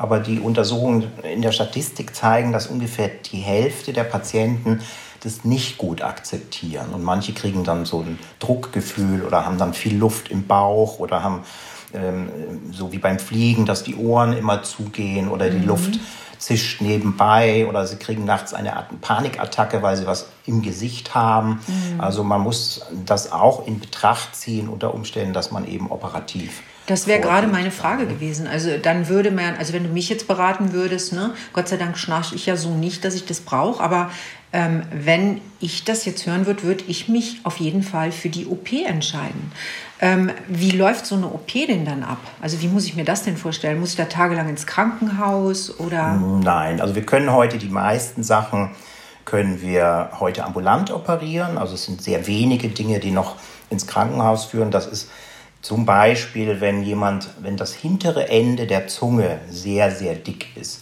Aber 0.00 0.18
die 0.18 0.40
Untersuchungen 0.40 1.12
in 1.22 1.42
der 1.42 1.52
Statistik 1.52 2.16
zeigen, 2.16 2.52
dass 2.52 2.68
ungefähr 2.68 3.10
die 3.30 3.36
Hälfte 3.36 3.92
der 3.92 4.04
Patienten 4.04 4.80
das 5.22 5.44
nicht 5.44 5.76
gut 5.76 6.00
akzeptieren. 6.00 6.94
Und 6.94 7.04
manche 7.04 7.34
kriegen 7.34 7.64
dann 7.64 7.84
so 7.84 8.00
ein 8.00 8.18
Druckgefühl 8.38 9.22
oder 9.22 9.44
haben 9.44 9.58
dann 9.58 9.74
viel 9.74 9.94
Luft 9.94 10.30
im 10.30 10.46
Bauch 10.46 11.00
oder 11.00 11.22
haben 11.22 11.42
ähm, 11.92 12.30
so 12.72 12.92
wie 12.92 12.98
beim 12.98 13.18
Fliegen, 13.18 13.66
dass 13.66 13.82
die 13.82 13.94
Ohren 13.94 14.32
immer 14.32 14.62
zugehen 14.62 15.28
oder 15.28 15.50
die 15.50 15.58
mhm. 15.58 15.66
Luft 15.66 16.00
zischt 16.38 16.80
nebenbei 16.80 17.66
oder 17.68 17.86
sie 17.86 17.96
kriegen 17.96 18.24
nachts 18.24 18.54
eine 18.54 18.78
Art 18.78 18.98
Panikattacke, 19.02 19.82
weil 19.82 19.98
sie 19.98 20.06
was 20.06 20.28
im 20.46 20.62
Gesicht 20.62 21.14
haben. 21.14 21.60
Mhm. 21.66 22.00
Also 22.00 22.24
man 22.24 22.40
muss 22.40 22.86
das 23.04 23.32
auch 23.32 23.66
in 23.66 23.80
Betracht 23.80 24.34
ziehen 24.34 24.70
unter 24.70 24.94
Umständen, 24.94 25.34
dass 25.34 25.50
man 25.50 25.68
eben 25.68 25.90
operativ 25.90 26.62
das 26.86 27.06
wäre 27.06 27.20
gerade 27.20 27.46
meine 27.46 27.70
Frage 27.70 28.06
gewesen. 28.06 28.46
Also 28.46 28.76
dann 28.76 29.08
würde 29.08 29.30
man, 29.30 29.54
also 29.56 29.72
wenn 29.72 29.84
du 29.84 29.90
mich 29.90 30.08
jetzt 30.08 30.26
beraten 30.26 30.72
würdest, 30.72 31.12
ne, 31.12 31.34
Gott 31.52 31.68
sei 31.68 31.76
Dank 31.76 31.96
schnarche 31.96 32.34
ich 32.34 32.46
ja 32.46 32.56
so 32.56 32.74
nicht, 32.74 33.04
dass 33.04 33.14
ich 33.14 33.26
das 33.26 33.40
brauche, 33.40 33.82
aber 33.82 34.10
ähm, 34.52 34.82
wenn 34.92 35.40
ich 35.60 35.84
das 35.84 36.04
jetzt 36.04 36.26
hören 36.26 36.46
würde, 36.46 36.64
würde 36.64 36.84
ich 36.88 37.08
mich 37.08 37.40
auf 37.44 37.58
jeden 37.58 37.84
Fall 37.84 38.10
für 38.10 38.28
die 38.28 38.46
OP 38.46 38.72
entscheiden. 38.72 39.52
Ähm, 40.00 40.32
wie 40.48 40.72
läuft 40.72 41.06
so 41.06 41.14
eine 41.14 41.26
OP 41.26 41.52
denn 41.52 41.84
dann 41.84 42.02
ab? 42.02 42.18
Also 42.40 42.60
wie 42.60 42.66
muss 42.66 42.86
ich 42.86 42.96
mir 42.96 43.04
das 43.04 43.22
denn 43.22 43.36
vorstellen? 43.36 43.78
Muss 43.78 43.90
ich 43.90 43.96
da 43.96 44.06
tagelang 44.06 44.48
ins 44.48 44.66
Krankenhaus 44.66 45.78
oder? 45.78 46.14
Nein, 46.14 46.80
also 46.80 46.96
wir 46.96 47.06
können 47.06 47.32
heute 47.32 47.58
die 47.58 47.68
meisten 47.68 48.24
Sachen 48.24 48.70
können 49.24 49.60
wir 49.60 50.10
heute 50.18 50.44
ambulant 50.44 50.90
operieren. 50.90 51.56
Also 51.56 51.74
es 51.74 51.84
sind 51.84 52.02
sehr 52.02 52.26
wenige 52.26 52.68
Dinge, 52.68 52.98
die 52.98 53.12
noch 53.12 53.36
ins 53.68 53.86
Krankenhaus 53.86 54.46
führen. 54.46 54.72
Das 54.72 54.86
ist 54.86 55.08
zum 55.62 55.84
Beispiel, 55.84 56.60
wenn 56.60 56.82
jemand, 56.82 57.28
wenn 57.40 57.56
das 57.56 57.74
hintere 57.74 58.28
Ende 58.28 58.66
der 58.66 58.88
Zunge 58.88 59.40
sehr, 59.48 59.90
sehr 59.90 60.14
dick 60.14 60.56
ist 60.56 60.80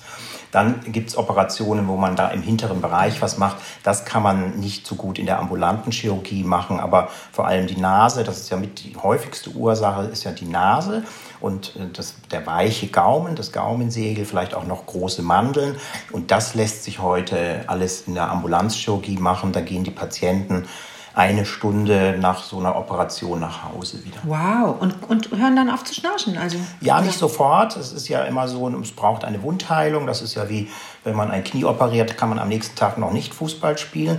dann 0.50 0.80
gibt 0.92 1.11
es 1.11 1.16
Operationen, 1.16 1.88
wo 1.88 1.97
man 1.97 2.16
da 2.16 2.28
im 2.28 2.42
hinteren 2.42 2.80
Bereich 2.80 3.20
was 3.20 3.38
macht. 3.38 3.58
Das 3.82 4.04
kann 4.04 4.23
man 4.23 4.58
nicht 4.58 4.87
so 4.87 4.94
gut 4.94 5.18
in 5.18 5.26
der 5.26 5.38
ambulanten 5.38 5.92
Chirurgie 5.92 6.42
machen, 6.42 6.80
aber 6.80 7.08
vor 7.32 7.47
allem 7.47 7.66
die 7.66 7.76
Nase, 7.76 8.25
das 8.25 8.38
ist 8.38 8.50
ja 8.50 8.56
mit 8.56 8.82
die 8.82 8.97
häufigste 8.97 9.50
Ursache, 9.50 10.04
ist 10.04 10.25
ja 10.25 10.32
die 10.32 10.47
Nase 10.47 11.04
und 11.40 11.76
äh, 11.76 11.88
das, 11.92 12.16
der 12.30 12.47
weiche 12.47 12.88
Gaumen, 12.88 13.37
das 13.37 13.52
Gaumensegel, 13.52 14.25
vielleicht 14.25 14.54
auch 14.54 14.64
noch 14.64 14.87
große 14.87 15.23
Mandeln. 15.23 15.76
Und 16.12 16.30
das 16.30 16.54
lässt 16.54 16.85
sich 16.85 17.00
heute 17.00 17.64
alles 17.66 18.02
in 18.02 18.14
der 18.14 18.30
Ambulanzchirurgie 18.30 19.18
machen. 19.18 19.52
Da 19.52 19.61
gehen 19.61 19.85
die 19.85 19.90
Patienten 19.90 20.66
eine 21.15 21.45
Stunde 21.45 22.17
nach 22.21 22.43
so 22.43 22.59
einer 22.59 22.77
Operation 22.77 23.41
nach 23.41 23.65
Hause 23.65 24.05
wieder. 24.05 24.19
Wow, 24.25 24.81
und, 24.81 24.95
und 25.09 25.31
hören 25.31 25.57
dann 25.57 25.71
auf 25.71 25.85
zu 25.85 25.95
schnarchen? 25.95 26.38
Also, 26.38 26.59
ja, 26.81 27.00
nicht 27.00 27.19
sofort. 27.19 27.77
Es 27.77 27.93
ist 27.93 28.09
ja 28.09 28.23
immer 28.25 28.49
so, 28.49 28.69
es 28.81 28.93
braucht 28.93 29.25
eine 29.25 29.43
Wundheilung. 29.43 30.07
Das 30.07 30.23
ist 30.23 30.35
ja 30.35 30.49
wie, 30.49 30.69
wenn 31.05 31.17
man 31.17 31.31
ein 31.31 31.45
Knie 31.45 31.65
operiert, 31.65 32.17
kann 32.17 32.29
man 32.29 32.38
am 32.38 32.49
nächsten 32.49 32.77
Tag 32.77 32.99
noch 32.99 33.12
nicht 33.12 33.35
Fußball 33.35 33.79
spielen. 33.79 34.19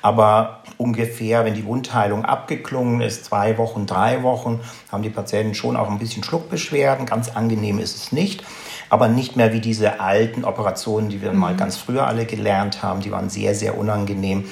Aber 0.00 0.60
ungefähr, 0.76 1.44
wenn 1.44 1.54
die 1.54 1.64
Wundheilung 1.64 2.24
abgeklungen 2.24 3.00
ist, 3.00 3.24
zwei 3.24 3.58
Wochen, 3.58 3.86
drei 3.86 4.22
Wochen, 4.22 4.60
haben 4.92 5.02
die 5.02 5.10
Patienten 5.10 5.54
schon 5.54 5.76
auch 5.76 5.90
ein 5.90 5.98
bisschen 5.98 6.22
Schluckbeschwerden. 6.22 7.04
Ganz 7.04 7.30
angenehm 7.30 7.78
ist 7.78 7.96
es 7.96 8.12
nicht 8.12 8.44
aber 8.90 9.08
nicht 9.08 9.36
mehr 9.36 9.52
wie 9.52 9.60
diese 9.60 10.00
alten 10.00 10.44
Operationen, 10.44 11.08
die 11.08 11.20
wir 11.20 11.32
mhm. 11.32 11.38
mal 11.38 11.56
ganz 11.56 11.76
früher 11.76 12.06
alle 12.06 12.26
gelernt 12.26 12.82
haben. 12.82 13.00
Die 13.00 13.10
waren 13.10 13.28
sehr, 13.28 13.54
sehr 13.54 13.76
unangenehm. 13.76 14.44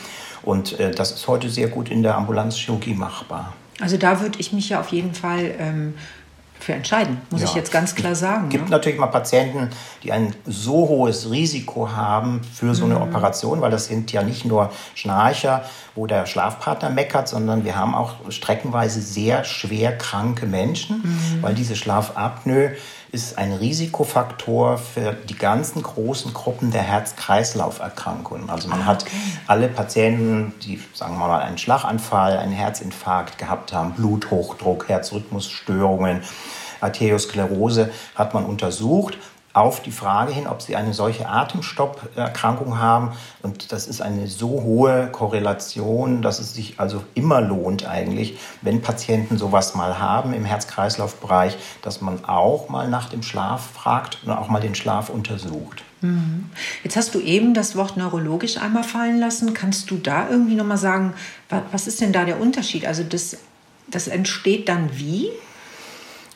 Und 0.47 0.79
äh, 0.79 0.93
das 0.93 1.11
ist 1.11 1.29
heute 1.29 1.51
sehr 1.51 1.69
gut 1.69 1.91
in 1.91 2.03
der 2.03 2.17
Ambulanzchirurgie 2.17 2.95
machbar. 2.95 3.53
Also 3.81 3.99
da 3.99 4.21
würde 4.21 4.39
ich 4.39 4.53
mich 4.53 4.71
ja 4.71 4.81
auf 4.81 4.89
jeden 4.89 5.13
Fall 5.13 5.55
ähm, 5.59 5.95
für 6.61 6.73
entscheiden, 6.73 7.21
muss 7.31 7.43
ja. 7.43 7.49
ich 7.49 7.55
jetzt 7.55 7.71
ganz 7.71 7.95
klar 7.95 8.15
sagen. 8.15 8.45
Es 8.45 8.51
gibt 8.51 8.65
ne? 8.65 8.71
natürlich 8.71 8.99
mal 8.99 9.09
Patienten, 9.09 9.71
die 10.03 10.13
ein 10.13 10.35
so 10.47 10.89
hohes 10.89 11.31
Risiko 11.31 11.91
haben 11.91 12.41
für 12.55 12.75
so 12.75 12.85
eine 12.85 12.95
mhm. 12.95 13.03
Operation, 13.03 13.61
weil 13.61 13.71
das 13.71 13.87
sind 13.87 14.13
ja 14.13 14.23
nicht 14.23 14.45
nur 14.45 14.71
Schnarcher, 14.95 15.65
wo 15.95 16.07
der 16.07 16.27
Schlafpartner 16.27 16.91
meckert, 16.91 17.29
sondern 17.29 17.65
wir 17.65 17.77
haben 17.77 17.95
auch 17.95 18.15
streckenweise 18.31 19.03
sehr 19.03 19.45
schwer 19.45 19.99
kranke 19.99 20.47
Menschen, 20.47 21.03
mhm. 21.03 21.43
weil 21.43 21.55
diese 21.55 21.77
Schlafapnoe 21.77 22.73
ist 23.17 23.39
ein 23.39 23.55
Risikofaktor 23.55 24.77
für 24.77 25.15
die 25.15 25.39
ganzen 25.39 25.83
großen 25.83 26.35
Gruppen 26.35 26.71
der 26.71 26.83
Herz-Kreislauf-Erkrankungen. 26.83 28.51
Also 28.51 28.69
man 28.69 28.81
ah, 28.81 28.83
okay. 28.83 28.91
hat 28.91 29.05
alle 29.47 29.69
Patienten, 29.69 30.53
die, 30.63 30.79
sagen 30.93 31.15
wir 31.19 31.27
mal, 31.27 31.41
einen 31.41 31.57
Schlaganfall, 31.57 32.37
einen 32.37 32.53
Herzinfarkt 32.53 33.39
gehabt 33.39 33.73
haben, 33.73 33.93
Bluthochdruck, 33.93 34.91
Herzrhythmusstörungen, 34.91 36.21
Arteriosklerose, 36.83 37.91
hat 38.15 38.35
man 38.35 38.45
untersucht 38.45 39.17
auf 39.57 39.81
die 39.81 39.91
Frage 39.91 40.33
hin, 40.33 40.47
ob 40.47 40.61
sie 40.61 40.77
eine 40.77 40.93
solche 40.93 41.29
Atemstopperkrankung 41.29 42.79
haben. 42.79 43.13
Und 43.43 43.73
das 43.73 43.87
ist 43.87 44.03
eine 44.03 44.29
so 44.29 44.63
hohe 44.63 45.09
Korrelation, 45.11 46.21
dass 46.21 46.41
es 46.41 46.53
sich 46.53 46.79
also 46.79 47.03
immer 47.15 47.41
lohnt 47.41 47.87
eigentlich, 47.87 48.39
wenn 48.61 48.83
Patienten 48.83 49.39
sowas 49.39 49.75
mal 49.75 49.99
haben 49.99 50.35
im 50.35 50.45
Herz-Kreislauf-Bereich, 50.45 51.57
dass 51.81 52.03
man 52.03 52.27
auch 52.27 52.69
mal 52.69 52.89
nach 52.89 53.09
dem 53.09 53.23
Schlaf 53.23 53.71
fragt 53.73 54.19
und 54.27 54.33
auch 54.33 54.49
mal 54.49 54.61
den 54.61 54.75
Schlaf 54.75 55.09
untersucht. 55.09 55.83
Mhm. 56.03 56.51
Jetzt 56.85 56.97
hast 56.97 57.15
du 57.15 57.21
eben 57.21 57.55
das 57.55 57.77
Wort 57.77 57.97
neurologisch 57.97 58.59
einmal 58.59 58.85
fallen 58.85 59.19
lassen. 59.19 59.55
Kannst 59.55 59.91
du 59.91 59.97
da 59.97 60.29
irgendwie 60.29 60.55
nochmal 60.55 60.77
sagen, 60.77 61.15
was 61.73 61.87
ist 61.87 62.03
denn 62.03 62.13
da 62.13 62.27
der 62.27 62.39
Unterschied? 62.41 62.87
Also 62.87 63.03
das, 63.05 63.39
das 63.89 64.07
entsteht 64.07 64.69
dann 64.69 64.91
wie? 64.99 65.31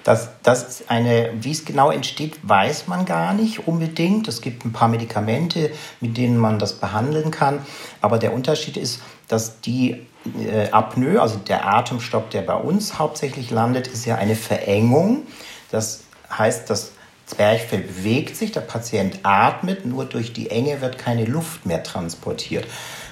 Das, 0.04 0.30
das 0.42 0.88
eine, 0.88 1.30
wie 1.40 1.50
es 1.50 1.64
genau 1.64 1.90
entsteht, 1.90 2.38
weiß 2.42 2.88
man 2.88 3.04
gar 3.04 3.35
nicht 3.35 3.69
unbedingt. 3.69 4.28
Es 4.28 4.40
gibt 4.40 4.64
ein 4.64 4.73
paar 4.73 4.88
Medikamente, 4.88 5.71
mit 6.00 6.16
denen 6.16 6.38
man 6.38 6.59
das 6.59 6.75
behandeln 6.75 7.30
kann. 7.30 7.61
Aber 8.00 8.19
der 8.19 8.33
Unterschied 8.33 8.76
ist, 8.76 9.00
dass 9.28 9.61
die 9.61 10.07
äh, 10.38 10.71
Apnoe, 10.71 11.21
also 11.21 11.37
der 11.37 11.66
Atemstopp, 11.66 12.30
der 12.30 12.42
bei 12.42 12.54
uns 12.54 12.99
hauptsächlich 12.99 13.50
landet, 13.50 13.88
ist 13.88 14.07
ja 14.07 14.16
eine 14.16 14.37
Verengung. 14.37 15.26
Das 15.71 16.04
heißt, 16.30 16.71
das 16.71 16.92
Zwerchfell 17.26 17.80
bewegt 17.83 18.37
sich, 18.37 18.52
der 18.52 18.61
Patient 18.61 19.21
atmet, 19.23 19.87
nur 19.87 20.04
durch 20.04 20.33
die 20.33 20.50
Enge 20.50 20.80
wird 20.80 20.99
keine 20.99 21.25
Luft 21.25 21.64
mehr 21.64 21.83
transportiert. 21.83 22.66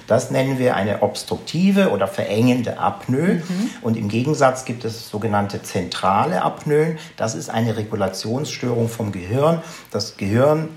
Das 0.09 0.31
nennen 0.31 0.57
wir 0.57 0.75
eine 0.75 1.03
obstruktive 1.03 1.91
oder 1.91 2.07
verengende 2.07 2.79
Apnoe. 2.79 3.35
Mhm. 3.35 3.69
Und 3.83 3.95
im 3.95 4.09
Gegensatz 4.09 4.65
gibt 4.65 4.83
es 4.83 5.07
sogenannte 5.07 5.61
zentrale 5.61 6.41
Apnoen. 6.41 6.97
Das 7.15 7.35
ist 7.35 7.51
eine 7.51 7.77
Regulationsstörung 7.77 8.89
vom 8.89 9.11
Gehirn. 9.11 9.61
Das 9.91 10.17
Gehirn 10.17 10.69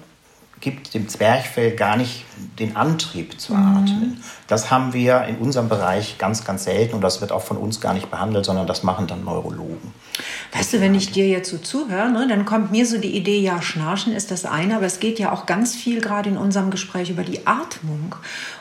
gibt 0.63 0.95
dem 0.95 1.09
Zwerchfell 1.09 1.77
gar 1.77 1.97
nicht 1.97 2.25
den 2.59 2.77
Antrieb 2.77 3.39
zu 3.39 3.53
mhm. 3.53 3.77
atmen. 3.77 4.25
Das 4.47 4.71
haben 4.71 4.93
wir 4.95 5.25
in 5.25 5.37
unserem 5.37 5.69
Bereich 5.69 6.17
ganz, 6.19 6.45
ganz 6.45 6.65
selten 6.65 6.95
und 6.95 7.03
das 7.03 7.21
wird 7.21 7.33
auch 7.33 7.43
von 7.43 7.57
uns 7.57 7.81
gar 7.81 7.93
nicht 7.93 8.11
behandelt, 8.11 8.47
sondern 8.47 8.67
das 8.67 8.83
machen 8.83 9.07
dann 9.07 9.25
Neurologen. 9.25 9.93
Weißt 10.53 10.73
du, 10.73 10.81
wenn 10.81 10.95
ich 10.95 11.11
dir 11.11 11.29
jetzt 11.29 11.51
so 11.51 11.59
zuhöre, 11.59 12.11
ne, 12.11 12.27
dann 12.29 12.45
kommt 12.45 12.71
mir 12.71 12.87
so 12.87 12.99
die 12.99 13.15
Idee, 13.17 13.41
ja, 13.41 13.61
Schnarchen 13.61 14.15
ist 14.15 14.31
das 14.31 14.45
eine, 14.45 14.77
aber 14.77 14.87
es 14.87 15.01
geht 15.01 15.19
ja 15.19 15.33
auch 15.33 15.47
ganz 15.47 15.75
viel 15.75 16.01
gerade 16.01 16.31
in 16.31 16.37
unserem 16.37 16.71
Gespräch 16.71 17.11
über 17.11 17.25
die 17.25 17.47
Atmung. 17.47 18.15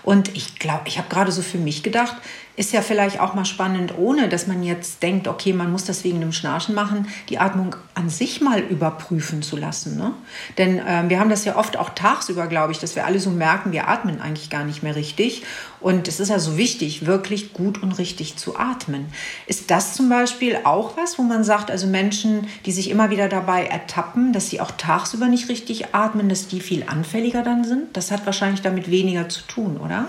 Und 0.03 0.35
ich 0.35 0.57
glaube, 0.57 0.83
ich 0.85 0.97
habe 0.97 1.07
gerade 1.09 1.31
so 1.31 1.41
für 1.41 1.59
mich 1.59 1.83
gedacht, 1.83 2.15
ist 2.61 2.73
ja 2.73 2.83
vielleicht 2.83 3.19
auch 3.19 3.33
mal 3.33 3.43
spannend, 3.43 3.97
ohne 3.97 4.29
dass 4.29 4.45
man 4.45 4.61
jetzt 4.61 5.01
denkt, 5.01 5.27
okay, 5.27 5.51
man 5.51 5.71
muss 5.71 5.85
das 5.85 6.03
wegen 6.03 6.21
dem 6.21 6.31
Schnarchen 6.31 6.75
machen, 6.75 7.07
die 7.29 7.39
Atmung 7.39 7.75
an 7.95 8.07
sich 8.07 8.39
mal 8.39 8.59
überprüfen 8.59 9.41
zu 9.41 9.57
lassen. 9.57 9.97
Ne? 9.97 10.13
Denn 10.59 10.77
äh, 10.77 11.05
wir 11.07 11.19
haben 11.19 11.31
das 11.31 11.43
ja 11.43 11.55
oft 11.55 11.75
auch 11.75 11.89
tagsüber, 11.89 12.45
glaube 12.45 12.71
ich, 12.71 12.77
dass 12.77 12.95
wir 12.95 13.07
alle 13.07 13.19
so 13.19 13.31
merken, 13.31 13.71
wir 13.71 13.87
atmen 13.87 14.21
eigentlich 14.21 14.51
gar 14.51 14.63
nicht 14.63 14.83
mehr 14.83 14.95
richtig. 14.95 15.41
Und 15.79 16.07
es 16.07 16.19
ist 16.19 16.29
ja 16.29 16.37
so 16.37 16.55
wichtig, 16.55 17.07
wirklich 17.07 17.53
gut 17.53 17.81
und 17.81 17.93
richtig 17.93 18.37
zu 18.37 18.55
atmen. 18.55 19.07
Ist 19.47 19.71
das 19.71 19.95
zum 19.95 20.07
Beispiel 20.07 20.59
auch 20.63 20.95
was, 20.97 21.17
wo 21.17 21.23
man 21.23 21.43
sagt, 21.43 21.71
also 21.71 21.87
Menschen, 21.87 22.45
die 22.67 22.71
sich 22.71 22.91
immer 22.91 23.09
wieder 23.09 23.27
dabei 23.27 23.65
ertappen, 23.65 24.33
dass 24.33 24.51
sie 24.51 24.61
auch 24.61 24.69
tagsüber 24.77 25.29
nicht 25.29 25.49
richtig 25.49 25.95
atmen, 25.95 26.29
dass 26.29 26.47
die 26.47 26.59
viel 26.59 26.83
anfälliger 26.87 27.41
dann 27.41 27.63
sind? 27.63 27.97
Das 27.97 28.11
hat 28.11 28.27
wahrscheinlich 28.27 28.61
damit 28.61 28.91
weniger 28.91 29.29
zu 29.29 29.41
tun, 29.47 29.77
oder? 29.77 30.05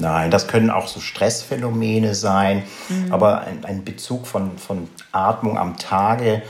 Nein, 0.00 0.30
das 0.30 0.48
können 0.48 0.70
auch 0.70 0.88
so 0.88 1.00
Stressphänomene 1.00 2.14
sein, 2.14 2.62
mhm. 2.88 3.12
aber 3.12 3.42
ein, 3.42 3.64
ein, 3.64 3.84
Bezug 3.84 4.26
von, 4.26 4.58
von 4.58 4.88
Atmung 5.12 5.58
am 5.58 5.76
Tage 5.76 6.42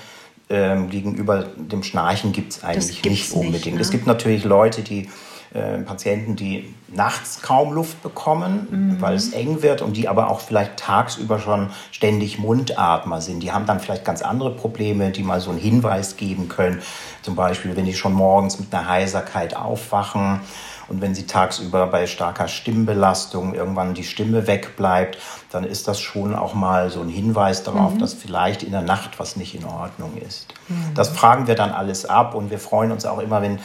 ähm, 0.49 0.91
gegenüber 0.91 1.45
dem 1.57 1.83
Schnarchen 1.83 2.33
gibt 2.33 2.53
es 2.53 2.65
eigentlich 2.65 3.03
nicht 3.05 3.33
unbedingt. 3.33 3.65
Nicht, 3.65 3.75
ne? 3.75 3.81
Es 3.81 3.91
gibt 3.91 4.07
natürlich 4.07 4.45
Leute, 4.45 4.83
die 4.83 5.09
äh, 5.55 5.79
Patienten, 5.79 6.35
die 6.35 6.75
nachts 6.89 7.43
kaum 7.43 7.75
Luft 7.75 8.03
bekommen, 8.03 8.69
mhm. 8.71 9.01
weil 9.01 9.15
es 9.15 9.33
eng 9.35 9.63
wird 9.63 9.83
und 9.83 9.97
die 9.97 10.09
aber 10.09 10.31
auch 10.31 10.41
vielleicht 10.41 10.79
tagsüber 10.79 11.39
schon 11.39 11.71
ständig 11.91 12.39
Mundatmer 12.39 13.21
sind. 13.21 13.43
Die 13.43 13.53
haben 13.53 13.67
dann 13.67 13.81
vielleicht 13.81 14.05
ganz 14.05 14.23
andere 14.23 14.55
Probleme, 14.55 15.11
die 15.11 15.23
mal 15.23 15.41
so 15.41 15.51
einen 15.51 15.59
Hinweis 15.59 16.17
geben 16.17 16.49
können. 16.49 16.81
Zum 17.23 17.35
Beispiel, 17.35 17.77
wenn 17.77 17.85
die 17.85 17.95
schon 17.95 18.15
morgens 18.15 18.61
mit 18.61 18.75
einer 18.75 18.89
Heiserkeit 18.89 19.55
aufwachen 19.55 20.41
Und 20.89 21.01
wenn 21.01 21.15
sie 21.15 21.27
tagsüber 21.27 21.87
bei 21.87 22.07
starker 22.07 22.49
Stimmbelastung 22.49 23.55
irgendwann 23.55 23.95
die 23.95 24.05
Stimme 24.05 24.47
wegbleibt, 24.47 25.19
dann 25.51 25.65
ist 25.65 25.89
das 25.89 26.01
schon 26.01 26.35
auch 26.35 26.55
mal 26.55 26.91
so 26.91 27.01
ein 27.01 27.09
Hinweis 27.09 27.63
darauf, 27.63 27.95
mhm. 27.95 27.99
dass 27.99 28.15
vielleicht 28.15 28.63
in 28.63 28.73
der 28.73 28.83
Nacht 28.83 29.19
was 29.19 29.37
nicht 29.37 29.55
in 29.55 29.65
Ordnung 29.65 30.17
ist. 30.17 30.53
Mhm. 30.69 30.95
Das 30.95 31.09
fragen 31.11 31.47
wir 31.47 31.55
dann 31.55 31.71
alles 31.71 32.07
ab 32.07 32.35
und 32.35 32.51
wir 32.51 32.59
freuen 32.59 32.93
uns 32.93 33.07
auch 33.07 33.19
immer, 33.19 33.43
wenn 33.43 33.59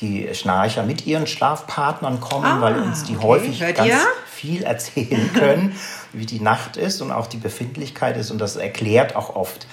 die 0.00 0.28
Schnarcher 0.34 0.82
mit 0.82 1.06
ihren 1.06 1.26
Schlafpartnern 1.26 2.20
kommen, 2.20 2.46
ah, 2.46 2.60
weil 2.60 2.80
uns 2.80 3.04
die 3.04 3.16
okay. 3.16 3.26
häufig 3.26 3.60
Hört 3.60 3.76
ganz 3.76 3.90
ihr? 3.90 3.98
viel 4.26 4.62
erzählen 4.62 5.30
können, 5.34 5.76
wie 6.12 6.26
die 6.26 6.40
Nacht 6.40 6.76
ist 6.76 7.02
und 7.02 7.12
auch 7.12 7.26
die 7.26 7.36
Befindlichkeit 7.36 8.16
ist. 8.16 8.30
Und 8.30 8.38
das 8.38 8.56
erklärt 8.56 9.14
auch 9.14 9.36
oft, 9.36 9.66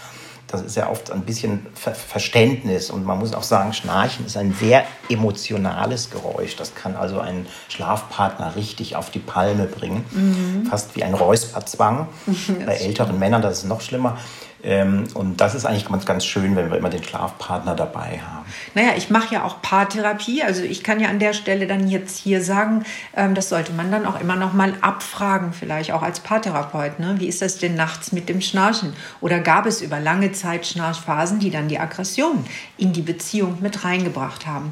das 0.47 0.61
ist 0.61 0.77
ja 0.77 0.89
oft 0.89 1.11
ein 1.11 1.21
bisschen 1.21 1.65
Ver 1.75 1.93
Verständnis. 1.93 2.89
Und 2.89 3.05
man 3.05 3.19
muss 3.19 3.33
auch 3.33 3.43
sagen, 3.43 3.73
Schnarchen 3.73 4.25
ist 4.25 4.37
ein 4.37 4.53
sehr 4.53 4.85
emotionales 5.09 6.09
Geräusch. 6.09 6.55
Das 6.55 6.73
kann 6.73 6.95
also 6.95 7.19
einen 7.19 7.47
Schlafpartner 7.67 8.55
richtig 8.55 8.95
auf 8.95 9.11
die 9.11 9.19
Palme 9.19 9.65
bringen. 9.65 10.05
Mhm. 10.11 10.67
Fast 10.67 10.95
wie 10.95 11.03
ein 11.03 11.13
Räusperzwang. 11.13 12.07
Bei 12.65 12.75
älteren 12.75 13.19
Männern, 13.19 13.41
das 13.41 13.59
ist 13.59 13.63
noch 13.65 13.81
schlimmer. 13.81 14.17
Ähm, 14.63 15.05
und 15.13 15.37
das 15.37 15.55
ist 15.55 15.65
eigentlich 15.65 15.87
ganz, 15.87 16.05
ganz 16.05 16.25
schön, 16.25 16.55
wenn 16.55 16.71
wir 16.71 16.77
immer 16.77 16.89
den 16.89 17.03
Schlafpartner 17.03 17.75
dabei 17.75 18.19
haben. 18.19 18.45
Naja, 18.73 18.91
ich 18.97 19.09
mache 19.09 19.35
ja 19.35 19.43
auch 19.43 19.61
Paartherapie. 19.61 20.43
Also 20.43 20.63
ich 20.63 20.83
kann 20.83 20.99
ja 20.99 21.09
an 21.09 21.19
der 21.19 21.33
Stelle 21.33 21.67
dann 21.67 21.87
jetzt 21.87 22.17
hier 22.17 22.43
sagen, 22.43 22.83
ähm, 23.15 23.35
das 23.35 23.49
sollte 23.49 23.71
man 23.73 23.91
dann 23.91 24.05
auch 24.05 24.19
immer 24.19 24.35
noch 24.35 24.53
mal 24.53 24.73
abfragen, 24.81 25.53
vielleicht 25.53 25.91
auch 25.91 26.01
als 26.01 26.19
Paartherapeut. 26.19 26.99
Ne? 26.99 27.15
Wie 27.19 27.27
ist 27.27 27.41
das 27.41 27.57
denn 27.57 27.75
nachts 27.75 28.11
mit 28.11 28.29
dem 28.29 28.41
Schnarchen? 28.41 28.93
Oder 29.21 29.39
gab 29.39 29.65
es 29.65 29.81
über 29.81 29.99
lange 29.99 30.31
Zeit 30.31 30.65
Schnarchphasen, 30.65 31.39
die 31.39 31.51
dann 31.51 31.67
die 31.67 31.79
Aggression 31.79 32.45
in 32.77 32.93
die 32.93 33.01
Beziehung 33.01 33.59
mit 33.61 33.83
reingebracht 33.83 34.47
haben? 34.47 34.71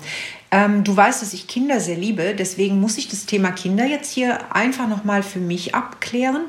Ähm, 0.52 0.84
du 0.84 0.96
weißt, 0.96 1.22
dass 1.22 1.34
ich 1.34 1.48
Kinder 1.48 1.80
sehr 1.80 1.98
liebe, 1.98 2.34
deswegen 2.34 2.80
muss 2.80 2.98
ich 2.98 3.08
das 3.08 3.26
Thema 3.26 3.52
Kinder 3.52 3.86
jetzt 3.86 4.12
hier 4.12 4.40
einfach 4.54 4.88
noch 4.88 5.04
mal 5.04 5.22
für 5.22 5.40
mich 5.40 5.76
abklären. 5.76 6.46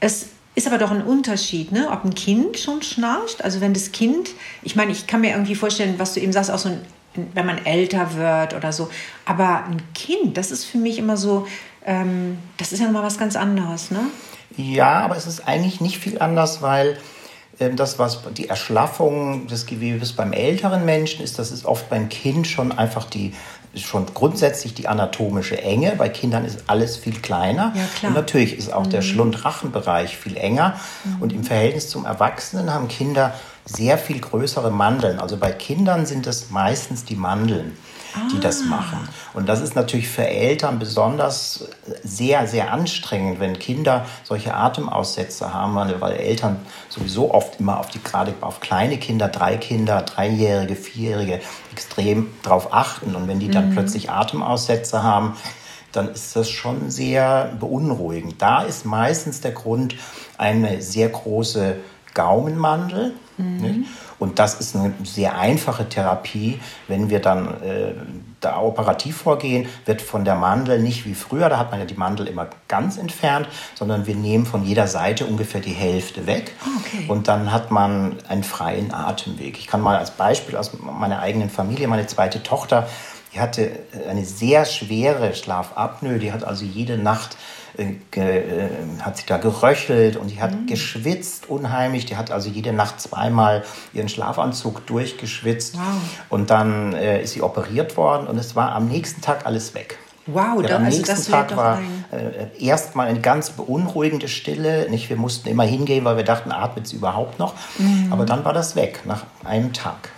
Es 0.00 0.28
ist 0.60 0.66
aber 0.66 0.78
doch 0.78 0.90
ein 0.90 1.02
Unterschied, 1.02 1.72
ne? 1.72 1.88
ob 1.90 2.04
ein 2.04 2.14
Kind 2.14 2.58
schon 2.58 2.82
schnarcht. 2.82 3.42
Also 3.42 3.60
wenn 3.62 3.72
das 3.72 3.92
Kind, 3.92 4.30
ich 4.62 4.76
meine, 4.76 4.92
ich 4.92 5.06
kann 5.06 5.22
mir 5.22 5.30
irgendwie 5.30 5.54
vorstellen, 5.54 5.94
was 5.96 6.12
du 6.12 6.20
eben 6.20 6.32
sagst, 6.32 6.50
auch 6.50 6.58
so 6.58 6.68
ein, 6.68 6.80
wenn 7.34 7.46
man 7.46 7.64
älter 7.64 8.14
wird 8.14 8.54
oder 8.54 8.70
so. 8.70 8.90
Aber 9.24 9.64
ein 9.64 9.82
Kind, 9.94 10.36
das 10.36 10.50
ist 10.50 10.64
für 10.64 10.76
mich 10.76 10.98
immer 10.98 11.16
so, 11.16 11.46
ähm, 11.86 12.38
das 12.58 12.72
ist 12.72 12.80
ja 12.80 12.86
nochmal 12.86 13.02
was 13.02 13.16
ganz 13.16 13.36
anderes, 13.36 13.90
ne? 13.90 14.00
Ja, 14.56 15.00
aber 15.00 15.16
es 15.16 15.26
ist 15.26 15.48
eigentlich 15.48 15.80
nicht 15.80 15.98
viel 15.98 16.18
anders, 16.18 16.60
weil 16.60 16.98
ähm, 17.58 17.76
das, 17.76 17.98
was 17.98 18.20
die 18.36 18.48
Erschlaffung 18.48 19.46
des 19.46 19.64
Gewebes 19.64 20.12
beim 20.12 20.34
älteren 20.34 20.84
Menschen 20.84 21.24
ist, 21.24 21.38
das 21.38 21.50
ist 21.50 21.64
oft 21.64 21.88
beim 21.88 22.10
Kind 22.10 22.46
schon 22.46 22.70
einfach 22.70 23.06
die 23.06 23.32
schon 23.74 24.06
grundsätzlich 24.14 24.74
die 24.74 24.88
anatomische 24.88 25.60
Enge. 25.62 25.94
Bei 25.96 26.08
Kindern 26.08 26.44
ist 26.44 26.64
alles 26.66 26.96
viel 26.96 27.20
kleiner. 27.20 27.72
Ja, 28.02 28.08
und 28.08 28.14
natürlich 28.14 28.56
ist 28.56 28.72
auch 28.72 28.86
mhm. 28.86 28.90
der 28.90 29.02
Schlund-Rachenbereich 29.02 30.16
viel 30.16 30.36
enger. 30.36 30.74
Mhm. 31.04 31.22
Und 31.22 31.32
im 31.32 31.44
Verhältnis 31.44 31.88
zum 31.88 32.04
Erwachsenen 32.04 32.72
haben 32.72 32.88
Kinder 32.88 33.34
sehr 33.64 33.98
viel 33.98 34.20
größere 34.20 34.70
Mandeln. 34.70 35.20
Also 35.20 35.36
bei 35.36 35.52
Kindern 35.52 36.06
sind 36.06 36.26
es 36.26 36.50
meistens 36.50 37.04
die 37.04 37.16
Mandeln 37.16 37.76
die 38.32 38.40
das 38.40 38.62
ah. 38.62 38.68
machen. 38.68 39.08
Und 39.34 39.48
das 39.48 39.60
ist 39.60 39.76
natürlich 39.76 40.08
für 40.08 40.26
Eltern 40.26 40.78
besonders 40.78 41.68
sehr, 42.02 42.46
sehr 42.46 42.72
anstrengend, 42.72 43.40
wenn 43.40 43.58
Kinder 43.58 44.06
solche 44.24 44.54
Atemaussätze 44.54 45.52
haben, 45.52 45.76
weil 45.76 46.12
Eltern 46.12 46.56
sowieso 46.88 47.32
oft 47.32 47.60
immer 47.60 47.78
auf 47.78 47.88
die, 47.88 48.02
gerade 48.02 48.34
auf 48.40 48.60
kleine 48.60 48.98
Kinder, 48.98 49.28
drei 49.28 49.56
Kinder, 49.56 50.02
dreijährige, 50.02 50.76
vierjährige, 50.76 51.40
extrem 51.80 52.28
drauf 52.42 52.74
achten. 52.74 53.14
Und 53.14 53.26
wenn 53.26 53.40
die 53.40 53.50
dann 53.50 53.70
mhm. 53.70 53.72
plötzlich 53.72 54.10
Atemaussätze 54.10 55.02
haben, 55.02 55.36
dann 55.92 56.10
ist 56.10 56.36
das 56.36 56.50
schon 56.50 56.90
sehr 56.90 57.56
beunruhigend. 57.58 58.40
Da 58.40 58.62
ist 58.62 58.84
meistens 58.84 59.40
der 59.40 59.52
Grund 59.52 59.96
eine 60.36 60.82
sehr 60.82 61.08
große 61.08 61.76
Gaumenmandel. 62.12 63.14
Mhm. 63.38 63.86
Und 64.18 64.38
das 64.38 64.60
ist 64.60 64.76
eine 64.76 64.92
sehr 65.04 65.38
einfache 65.38 65.88
Therapie. 65.88 66.60
Wenn 66.86 67.08
wir 67.08 67.20
dann 67.20 67.48
äh, 67.62 67.94
da 68.40 68.58
operativ 68.60 69.18
vorgehen, 69.18 69.68
wird 69.84 70.02
von 70.02 70.24
der 70.24 70.34
Mandel 70.34 70.80
nicht 70.80 71.06
wie 71.06 71.14
früher, 71.14 71.48
da 71.48 71.58
hat 71.58 71.70
man 71.70 71.80
ja 71.80 71.86
die 71.86 71.94
Mandel 71.94 72.26
immer 72.26 72.48
ganz 72.68 72.96
entfernt, 72.96 73.48
sondern 73.74 74.06
wir 74.06 74.14
nehmen 74.14 74.46
von 74.46 74.64
jeder 74.64 74.86
Seite 74.86 75.26
ungefähr 75.26 75.60
die 75.60 75.72
Hälfte 75.72 76.26
weg. 76.26 76.52
Ah, 76.62 76.68
okay. 76.78 77.04
Und 77.08 77.28
dann 77.28 77.52
hat 77.52 77.70
man 77.70 78.16
einen 78.28 78.44
freien 78.44 78.92
Atemweg. 78.92 79.58
Ich 79.58 79.66
kann 79.66 79.80
mal 79.80 79.96
als 79.96 80.12
Beispiel 80.12 80.56
aus 80.56 80.72
meiner 80.80 81.20
eigenen 81.20 81.50
Familie, 81.50 81.86
meine 81.88 82.06
zweite 82.06 82.42
Tochter, 82.42 82.88
die 83.32 83.40
hatte 83.40 83.78
eine 84.08 84.24
sehr 84.24 84.64
schwere 84.64 85.34
Schlafapnoe, 85.34 86.18
die 86.18 86.32
hat 86.32 86.42
also 86.42 86.64
jede 86.64 86.98
Nacht 86.98 87.36
äh, 87.80 88.38
äh, 88.38 88.68
hat 89.00 89.16
sich 89.16 89.26
da 89.26 89.38
geröchelt 89.38 90.16
und 90.16 90.30
die 90.30 90.40
hat 90.40 90.52
mhm. 90.52 90.66
geschwitzt 90.66 91.48
unheimlich. 91.48 92.04
Die 92.06 92.16
hat 92.16 92.30
also 92.30 92.50
jede 92.50 92.72
Nacht 92.72 93.00
zweimal 93.00 93.64
ihren 93.92 94.08
Schlafanzug 94.08 94.86
durchgeschwitzt. 94.86 95.76
Wow. 95.76 95.82
Und 96.28 96.50
dann 96.50 96.92
äh, 96.92 97.22
ist 97.22 97.32
sie 97.32 97.42
operiert 97.42 97.96
worden 97.96 98.26
und 98.26 98.38
es 98.38 98.54
war 98.54 98.72
am 98.72 98.88
nächsten 98.88 99.22
Tag 99.22 99.46
alles 99.46 99.74
weg. 99.74 99.98
Wow, 100.26 100.62
ja, 100.62 100.76
am 100.76 100.84
also 100.84 100.98
nächsten 100.98 101.30
Tag 101.32 101.56
war 101.56 101.80
äh, 102.12 102.64
erstmal 102.64 103.08
eine 103.08 103.20
ganz 103.20 103.50
beunruhigende 103.50 104.28
Stille. 104.28 104.88
Nicht, 104.90 105.08
wir 105.08 105.16
mussten 105.16 105.48
immer 105.48 105.64
hingehen, 105.64 106.04
weil 106.04 106.16
wir 106.16 106.24
dachten, 106.24 106.52
atmet 106.52 106.86
sie 106.86 106.96
überhaupt 106.96 107.38
noch. 107.38 107.54
Mhm. 107.78 108.12
Aber 108.12 108.26
dann 108.26 108.44
war 108.44 108.52
das 108.52 108.76
weg 108.76 109.00
nach 109.06 109.24
einem 109.44 109.72
Tag. 109.72 110.10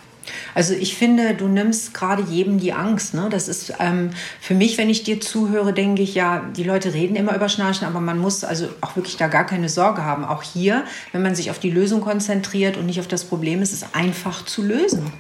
Also 0.55 0.75
ich 0.75 0.97
finde, 0.97 1.35
du 1.35 1.49
nimmst 1.49 1.95
gerade 1.95 2.23
jedem 2.23 2.59
die 2.59 2.73
Angst. 2.73 3.15
Ne? 3.15 3.29
Das 3.31 3.49
ist 3.49 3.75
ähm, 3.79 4.11
für 4.41 4.55
mich, 4.55 4.79
wenn 4.79 4.91
ich 4.91 5.03
dir 5.03 5.21
zuhöre, 5.21 5.73
denke 5.73 6.03
ich, 6.03 6.15
ja, 6.15 6.43
die 6.57 6.65
Leute 6.65 6.95
reden 6.95 7.17
immer 7.17 7.35
über 7.35 7.49
Schnarchen, 7.49 7.87
aber 7.87 8.01
man 8.01 8.19
muss 8.19 8.45
also 8.45 8.69
auch 8.81 8.97
wirklich 8.97 9.17
da 9.17 9.29
gar 9.29 9.45
keine 9.45 9.69
Sorge 9.69 10.05
haben. 10.05 10.25
Auch 10.25 10.43
hier, 10.43 10.85
wenn 11.13 11.23
man 11.23 11.35
sich 11.35 11.51
auf 11.51 11.59
die 11.59 11.71
Lösung 11.71 12.01
konzentriert 12.01 12.77
und 12.77 12.87
nicht 12.87 13.01
auf 13.01 13.09
das 13.09 13.25
Problem, 13.25 13.63
ist 13.63 13.73
es 13.73 13.95
einfach 13.95 14.45
zu 14.45 14.63
lösen. 14.63 15.13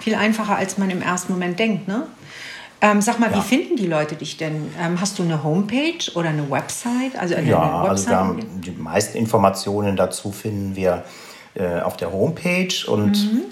Viel 0.00 0.14
einfacher, 0.16 0.56
als 0.56 0.78
man 0.78 0.90
im 0.90 1.00
ersten 1.00 1.32
Moment 1.32 1.58
denkt. 1.58 1.86
Ne? 1.86 2.06
Ähm, 2.80 3.00
sag 3.00 3.20
mal, 3.20 3.30
ja. 3.30 3.36
wie 3.36 3.42
finden 3.42 3.76
die 3.76 3.86
Leute 3.86 4.16
dich 4.16 4.36
denn? 4.36 4.68
Ähm, 4.80 5.00
hast 5.00 5.16
du 5.18 5.22
eine 5.22 5.44
Homepage 5.44 6.10
oder 6.16 6.30
eine 6.30 6.50
Website? 6.50 7.16
Also 7.16 7.36
eine, 7.36 7.48
ja, 7.48 7.82
eine 7.82 7.90
Website? 7.90 8.14
also 8.14 8.36
die 8.56 8.72
meisten 8.72 9.16
Informationen 9.16 9.94
dazu 9.94 10.32
finden 10.32 10.74
wir 10.74 11.04
äh, 11.54 11.80
auf 11.80 11.96
der 11.96 12.12
Homepage 12.12 12.74
und 12.88 13.32
mhm 13.32 13.42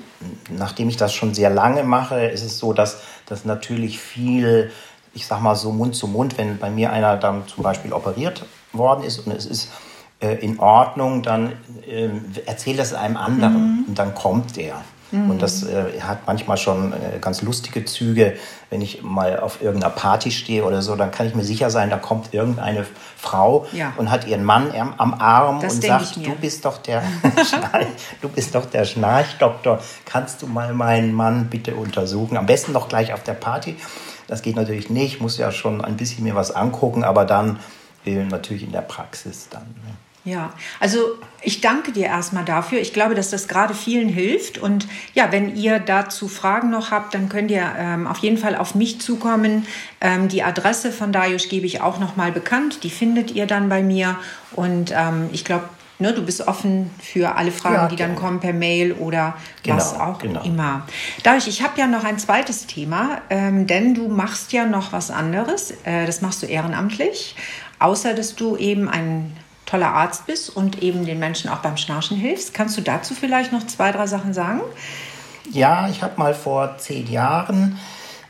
nachdem 0.50 0.88
ich 0.88 0.96
das 0.96 1.14
schon 1.14 1.34
sehr 1.34 1.50
lange 1.50 1.82
mache, 1.82 2.26
ist 2.26 2.44
es 2.44 2.58
so, 2.58 2.72
dass 2.72 2.98
das 3.26 3.44
natürlich 3.44 4.00
viel, 4.00 4.70
ich 5.14 5.26
sag 5.26 5.40
mal 5.40 5.54
so 5.54 5.72
Mund 5.72 5.94
zu 5.94 6.06
Mund, 6.06 6.38
wenn 6.38 6.58
bei 6.58 6.70
mir 6.70 6.92
einer 6.92 7.16
dann 7.16 7.46
zum 7.46 7.62
Beispiel 7.62 7.92
operiert 7.92 8.44
worden 8.72 9.04
ist 9.04 9.26
und 9.26 9.32
es 9.32 9.46
ist 9.46 9.70
äh, 10.20 10.34
in 10.34 10.58
Ordnung, 10.58 11.22
dann 11.22 11.52
äh, 11.86 12.10
erzählt 12.46 12.78
das 12.78 12.92
einem 12.92 13.16
anderen 13.16 13.78
mhm. 13.78 13.84
und 13.88 13.98
dann 13.98 14.14
kommt 14.14 14.56
der. 14.56 14.82
Mhm. 15.10 15.30
Und 15.30 15.42
das 15.42 15.62
äh, 15.62 16.00
hat 16.00 16.26
manchmal 16.26 16.56
schon 16.56 16.92
äh, 16.92 17.18
ganz 17.20 17.42
lustige 17.42 17.84
Züge. 17.84 18.36
Wenn 18.70 18.80
ich 18.80 19.02
mal 19.02 19.40
auf 19.40 19.62
irgendeiner 19.62 19.92
Party 19.92 20.30
stehe 20.30 20.64
oder 20.64 20.82
so, 20.82 20.94
dann 20.96 21.10
kann 21.10 21.26
ich 21.26 21.34
mir 21.34 21.44
sicher 21.44 21.70
sein, 21.70 21.90
da 21.90 21.96
kommt 21.96 22.32
irgendeine 22.32 22.86
Frau 23.16 23.66
ja. 23.72 23.92
und 23.96 24.10
hat 24.10 24.26
ihren 24.26 24.44
Mann 24.44 24.72
am, 24.72 24.94
am 24.96 25.14
Arm 25.14 25.60
das 25.60 25.74
und 25.74 25.84
sagt, 25.84 26.16
du 26.16 26.34
bist 26.36 26.64
doch 26.64 26.78
der 26.78 27.02
du 28.22 28.28
bist 28.28 28.54
doch 28.54 28.66
der 28.66 28.84
Schnarchdoktor. 28.84 29.80
Kannst 30.04 30.42
du 30.42 30.46
mal 30.46 30.72
meinen 30.72 31.12
Mann 31.12 31.48
bitte 31.50 31.74
untersuchen? 31.74 32.36
Am 32.36 32.46
besten 32.46 32.72
noch 32.72 32.88
gleich 32.88 33.12
auf 33.12 33.22
der 33.22 33.34
Party. 33.34 33.76
Das 34.28 34.42
geht 34.42 34.54
natürlich 34.56 34.90
nicht. 34.90 35.14
Ich 35.14 35.20
muss 35.20 35.38
ja 35.38 35.50
schon 35.50 35.84
ein 35.84 35.96
bisschen 35.96 36.22
mir 36.22 36.36
was 36.36 36.52
angucken, 36.52 37.02
aber 37.02 37.24
dann 37.24 37.58
äh, 38.06 38.24
natürlich 38.24 38.62
in 38.62 38.72
der 38.72 38.82
Praxis 38.82 39.48
dann. 39.50 39.62
Ne? 39.62 39.94
Ja, 40.24 40.52
also 40.80 40.98
ich 41.40 41.62
danke 41.62 41.92
dir 41.92 42.06
erstmal 42.06 42.44
dafür. 42.44 42.78
Ich 42.80 42.92
glaube, 42.92 43.14
dass 43.14 43.30
das 43.30 43.48
gerade 43.48 43.72
vielen 43.72 44.08
hilft. 44.08 44.58
Und 44.58 44.86
ja, 45.14 45.32
wenn 45.32 45.56
ihr 45.56 45.78
dazu 45.78 46.28
Fragen 46.28 46.68
noch 46.68 46.90
habt, 46.90 47.14
dann 47.14 47.30
könnt 47.30 47.50
ihr 47.50 47.66
ähm, 47.78 48.06
auf 48.06 48.18
jeden 48.18 48.36
Fall 48.36 48.54
auf 48.54 48.74
mich 48.74 49.00
zukommen. 49.00 49.66
Ähm, 50.02 50.28
die 50.28 50.42
Adresse 50.42 50.92
von 50.92 51.12
Darius 51.12 51.48
gebe 51.48 51.64
ich 51.64 51.80
auch 51.80 51.98
noch 51.98 52.16
mal 52.16 52.32
bekannt. 52.32 52.84
Die 52.84 52.90
findet 52.90 53.30
ihr 53.30 53.46
dann 53.46 53.70
bei 53.70 53.82
mir. 53.82 54.16
Und 54.52 54.92
ähm, 54.94 55.30
ich 55.32 55.46
glaube, 55.46 55.70
ne, 55.98 56.12
du 56.12 56.22
bist 56.22 56.46
offen 56.46 56.90
für 57.00 57.36
alle 57.36 57.50
Fragen, 57.50 57.76
ja, 57.76 57.88
die 57.88 57.96
dann 57.96 58.14
kommen 58.14 58.40
per 58.40 58.52
Mail 58.52 58.92
oder 58.92 59.36
genau, 59.62 59.76
was 59.76 59.98
auch 59.98 60.18
genau. 60.18 60.42
immer. 60.42 60.86
Darius, 61.22 61.46
ich 61.46 61.62
habe 61.62 61.80
ja 61.80 61.86
noch 61.86 62.04
ein 62.04 62.18
zweites 62.18 62.66
Thema, 62.66 63.22
ähm, 63.30 63.66
denn 63.66 63.94
du 63.94 64.08
machst 64.08 64.52
ja 64.52 64.66
noch 64.66 64.92
was 64.92 65.10
anderes. 65.10 65.70
Äh, 65.84 66.04
das 66.04 66.20
machst 66.20 66.42
du 66.42 66.46
ehrenamtlich. 66.46 67.36
Außer 67.78 68.12
dass 68.12 68.34
du 68.34 68.58
eben 68.58 68.90
ein 68.90 69.34
toller 69.70 69.94
Arzt 69.94 70.26
bist 70.26 70.54
und 70.54 70.82
eben 70.82 71.06
den 71.06 71.18
Menschen 71.18 71.48
auch 71.50 71.58
beim 71.58 71.76
Schnarchen 71.76 72.16
hilfst. 72.16 72.54
Kannst 72.54 72.76
du 72.76 72.80
dazu 72.80 73.14
vielleicht 73.14 73.52
noch 73.52 73.66
zwei, 73.66 73.92
drei 73.92 74.06
Sachen 74.06 74.34
sagen? 74.34 74.60
Ja, 75.52 75.88
ich 75.88 76.02
habe 76.02 76.14
mal 76.16 76.34
vor 76.34 76.76
zehn 76.78 77.10
Jahren 77.10 77.78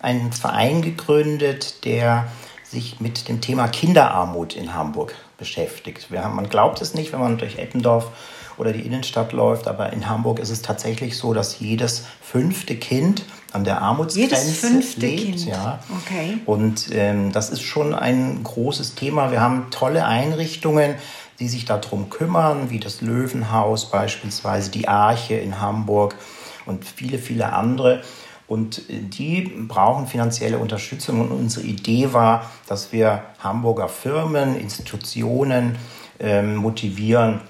einen 0.01 0.33
Verein 0.33 0.83
gegründet, 0.83 1.85
der 1.85 2.29
sich 2.65 3.01
mit 3.01 3.29
dem 3.29 3.41
Thema 3.41 3.69
Kinderarmut 3.69 4.55
in 4.55 4.75
Hamburg 4.75 5.15
beschäftigt. 5.39 6.09
Haben, 6.15 6.37
man 6.37 6.49
glaubt 6.49 6.81
es 6.81 6.95
nicht, 6.95 7.13
wenn 7.13 7.21
man 7.21 7.39
durch 7.39 7.59
Eppendorf 7.59 8.11
oder 8.57 8.73
die 8.73 8.81
Innenstadt 8.81 9.33
läuft, 9.33 9.67
aber 9.67 9.93
in 9.93 10.09
Hamburg 10.09 10.39
ist 10.39 10.51
es 10.51 10.63
tatsächlich 10.63 11.17
so, 11.17 11.33
dass 11.33 11.59
jedes 11.59 12.05
fünfte 12.21 12.77
Kind 12.77 13.25
an 13.53 13.65
der 13.65 13.81
Armutsgrenze 13.83 14.83
lebt. 14.97 15.23
Kind. 15.23 15.47
Ja. 15.47 15.81
Okay. 16.05 16.39
Und 16.47 16.91
ähm, 16.93 17.33
das 17.33 17.51
ist 17.51 17.63
schon 17.63 17.95
ein 17.95 18.43
großes 18.45 18.95
Thema. 18.95 19.33
Wir 19.33 19.41
haben 19.41 19.69
tolle 19.71 20.05
Einrichtungen, 20.05 20.95
die 21.41 21.49
sich 21.49 21.65
darum 21.65 22.11
kümmern, 22.11 22.71
wie 22.71 22.79
das 22.79 23.01
Löwenhaus 23.01 23.91
beispielsweise, 23.91 24.71
die 24.71 24.87
Arche 24.87 25.35
in 25.35 25.61
Hamburg 25.61 26.15
und 26.67 26.85
viele, 26.85 27.19
viele 27.19 27.53
andere. 27.53 28.03
Und 28.47 28.91
äh, 28.91 28.99
die 29.01 29.43
brauchen 29.67 30.07
finanzielle 30.07 30.59
Unterstützung. 30.59 31.21
Und 31.21 31.31
unsere 31.31 31.67
Idee 31.67 32.13
war, 32.13 32.51
dass 32.67 32.93
wir 32.93 33.23
Hamburger 33.39 33.89
Firmen, 33.89 34.61
Institutionen 34.61 35.77
ähm, 36.19 36.57
motivieren, 36.57 37.41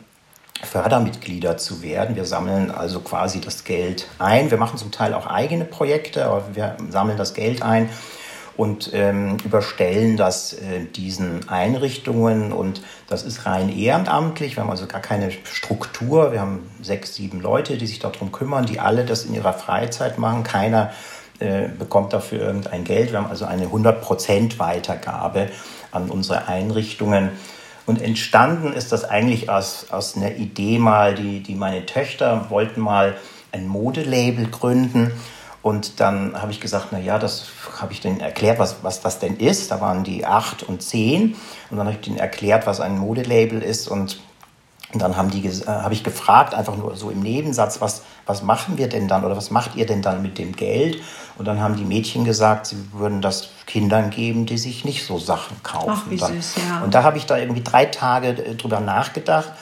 Fördermitglieder 0.63 1.57
zu 1.57 1.83
werden. 1.83 2.17
Wir 2.17 2.27
sammeln 2.27 2.71
also 2.71 3.01
quasi 3.01 3.41
das 3.41 3.65
Geld 3.65 4.07
ein. 4.19 4.51
Wir 4.51 4.59
machen 4.59 4.79
zum 4.79 4.93
Teil 4.93 5.15
auch 5.15 5.27
eigene 5.27 5.65
Projekte, 5.65 6.27
aber 6.27 6.45
wir 6.55 6.77
sammeln 6.91 7.17
das 7.17 7.35
Geld 7.35 7.63
ein 7.63 7.89
und 8.61 8.91
ähm, 8.93 9.39
überstellen 9.43 10.19
das 10.19 10.53
äh, 10.53 10.85
diesen 10.95 11.49
Einrichtungen. 11.49 12.53
Und 12.53 12.83
das 13.09 13.23
ist 13.23 13.47
rein 13.47 13.75
ehrenamtlich. 13.75 14.57
Wir 14.57 14.63
haben 14.63 14.71
also 14.71 14.87
gar 14.87 15.01
keine 15.01 15.31
Struktur. 15.31 16.31
Wir 16.31 16.43
haben 16.43 16.69
sechs, 16.83 17.15
sieben 17.15 17.41
Leute, 17.41 17.79
die 17.79 17.87
sich 17.87 18.01
darum 18.01 18.33
kümmern, 18.33 18.67
die 18.67 18.79
alle 18.79 19.07
das 19.07 19.25
in 19.25 19.35
ihrer 19.35 19.55
Freizeit 19.55 20.19
machen. 20.19 20.43
Keiner 20.43 20.91
äh, 21.39 21.69
bekommt 21.69 22.13
dafür 22.13 22.41
irgendein 22.41 22.85
Geld. 22.85 23.13
Wir 23.13 23.21
haben 23.21 23.31
also 23.31 23.47
eine 23.47 23.65
100% 23.65 24.59
Weitergabe 24.59 25.49
an 25.91 26.11
unsere 26.11 26.47
Einrichtungen. 26.47 27.31
Und 27.87 28.03
entstanden 28.03 28.75
ist 28.75 28.93
das 28.93 29.05
eigentlich 29.05 29.49
aus, 29.49 29.87
aus 29.91 30.19
einer 30.19 30.37
Idee 30.37 30.79
mal, 30.79 31.15
die, 31.15 31.41
die 31.41 31.55
meine 31.55 31.87
Töchter 31.87 32.51
wollten 32.51 32.83
mal 32.83 33.17
ein 33.53 33.67
Modelabel 33.67 34.49
gründen. 34.49 35.13
Und 35.63 36.01
dann 36.01 36.41
habe 36.41 36.53
ich 36.53 36.61
gesagt, 36.61 36.87
na 36.91 36.99
ja, 36.99 37.19
das 37.19 37.47
habe 37.81 37.93
ich 37.93 38.01
denen 38.01 38.21
erklärt, 38.21 38.59
was, 38.59 38.77
was 38.83 39.01
das 39.03 39.19
denn 39.19 39.37
ist. 39.37 39.71
Da 39.71 39.81
waren 39.81 40.05
die 40.05 40.25
acht 40.25 40.63
und 40.63 40.83
zehn. 40.83 41.37
Und 41.71 41.77
dann 41.77 41.87
habe 41.87 41.97
ich 41.97 42.01
denen 42.01 42.19
erklärt, 42.19 42.67
was 42.67 42.81
ein 42.81 42.99
Modelabel 42.99 43.63
ist. 43.63 43.87
Und 43.89 44.21
dann 44.95 45.17
haben 45.17 45.31
die, 45.31 45.47
äh, 45.47 45.67
habe 45.67 45.93
ich 45.93 46.03
gefragt, 46.03 46.55
einfach 46.55 46.77
nur 46.77 46.97
so 46.97 47.11
im 47.11 47.21
Nebensatz, 47.21 47.81
was, 47.81 48.03
was 48.27 48.43
machen 48.43 48.79
wir 48.79 48.89
denn 48.89 49.07
dann 49.07 49.25
oder 49.25 49.37
was 49.37 49.51
macht 49.51 49.77
ihr 49.77 49.87
denn 49.87 50.03
dann 50.03 50.23
mit 50.23 50.39
dem 50.39 50.57
Geld? 50.57 51.03
Und 51.37 51.47
dann 51.47 51.61
haben 51.61 51.77
die 51.77 51.85
Mädchen 51.85 52.25
gesagt, 52.25 52.67
sie 52.67 52.77
würden 52.93 53.23
das 53.23 53.51
Kindern 53.67 54.11
geben, 54.11 54.47
die 54.47 54.59
sich 54.59 54.85
nicht 54.85 55.05
so 55.07 55.19
Sachen 55.19 55.63
kaufen. 55.63 55.93
Ach, 55.95 56.11
wie 56.11 56.19
süß, 56.19 56.57
ja. 56.69 56.83
Und 56.83 56.95
da 56.95 57.03
habe 57.03 57.19
ich 57.19 57.27
da 57.27 57.37
irgendwie 57.37 57.63
drei 57.63 57.85
Tage 57.85 58.29
äh, 58.31 58.55
drüber 58.57 58.81
nachgedacht, 58.81 59.53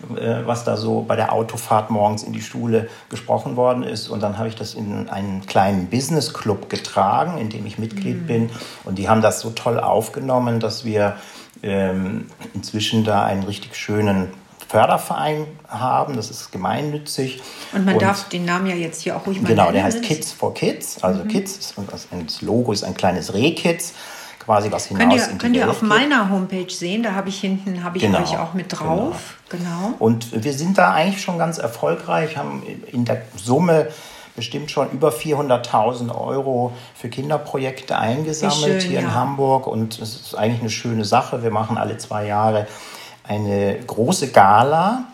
was 0.00 0.64
da 0.64 0.76
so 0.76 1.02
bei 1.02 1.16
der 1.16 1.32
Autofahrt 1.32 1.90
morgens 1.90 2.22
in 2.22 2.32
die 2.32 2.40
Schule 2.40 2.88
gesprochen 3.10 3.56
worden 3.56 3.82
ist. 3.82 4.08
Und 4.08 4.22
dann 4.22 4.38
habe 4.38 4.48
ich 4.48 4.54
das 4.54 4.74
in 4.74 5.08
einen 5.08 5.44
kleinen 5.46 5.86
Business 5.86 6.32
Club 6.32 6.70
getragen, 6.70 7.38
in 7.38 7.50
dem 7.50 7.66
ich 7.66 7.78
Mitglied 7.78 8.22
mhm. 8.22 8.26
bin. 8.26 8.50
Und 8.84 8.98
die 8.98 9.08
haben 9.08 9.22
das 9.22 9.40
so 9.40 9.50
toll 9.50 9.80
aufgenommen, 9.80 10.60
dass 10.60 10.84
wir 10.84 11.16
ähm, 11.62 12.26
inzwischen 12.54 13.04
da 13.04 13.24
einen 13.24 13.42
richtig 13.42 13.76
schönen 13.76 14.28
Förderverein 14.68 15.46
haben. 15.66 16.14
Das 16.14 16.30
ist 16.30 16.52
gemeinnützig. 16.52 17.42
Und 17.72 17.84
man 17.84 17.94
und, 17.94 18.02
darf 18.02 18.28
den 18.28 18.44
Namen 18.44 18.66
ja 18.66 18.76
jetzt 18.76 19.02
hier 19.02 19.16
auch 19.16 19.26
ruhig 19.26 19.40
mal 19.40 19.48
Genau, 19.48 19.64
nennen. 19.64 19.74
der 19.74 19.84
heißt 19.84 20.02
Kids 20.02 20.30
for 20.30 20.54
Kids. 20.54 21.02
Also 21.02 21.24
mhm. 21.24 21.28
Kids, 21.28 21.56
ist, 21.56 21.74
das 22.22 22.42
Logo 22.42 22.72
ist 22.72 22.84
ein 22.84 22.94
kleines 22.94 23.34
Rehkids 23.34 23.94
quasi 24.48 24.72
was 24.72 24.86
hinaus 24.86 25.02
könnt 25.02 25.12
ihr, 25.12 25.38
Könnt 25.38 25.56
ihr 25.56 25.70
auf 25.70 25.80
geht. 25.80 25.88
meiner 25.90 26.30
Homepage 26.30 26.70
sehen, 26.70 27.02
da 27.02 27.12
habe 27.12 27.28
ich 27.28 27.38
hinten, 27.38 27.84
habe 27.84 27.98
ich 27.98 28.04
genau, 28.04 28.22
euch 28.22 28.38
auch 28.38 28.54
mit 28.54 28.72
drauf. 28.72 29.36
Genau. 29.50 29.64
genau. 29.64 29.94
Und 29.98 30.42
wir 30.42 30.54
sind 30.54 30.78
da 30.78 30.92
eigentlich 30.92 31.20
schon 31.20 31.36
ganz 31.36 31.58
erfolgreich, 31.58 32.38
haben 32.38 32.62
in 32.90 33.04
der 33.04 33.20
Summe 33.36 33.88
bestimmt 34.34 34.70
schon 34.70 34.90
über 34.90 35.10
400.000 35.10 36.14
Euro 36.14 36.72
für 36.94 37.10
Kinderprojekte 37.10 37.98
eingesammelt 37.98 38.80
schön, 38.82 38.90
hier 38.90 39.00
ja. 39.00 39.08
in 39.08 39.14
Hamburg 39.14 39.66
und 39.66 39.98
es 39.98 40.14
ist 40.14 40.34
eigentlich 40.34 40.60
eine 40.60 40.70
schöne 40.70 41.04
Sache. 41.04 41.42
Wir 41.42 41.50
machen 41.50 41.76
alle 41.76 41.98
zwei 41.98 42.24
Jahre 42.24 42.66
eine 43.24 43.78
große 43.86 44.28
Gala, 44.28 45.04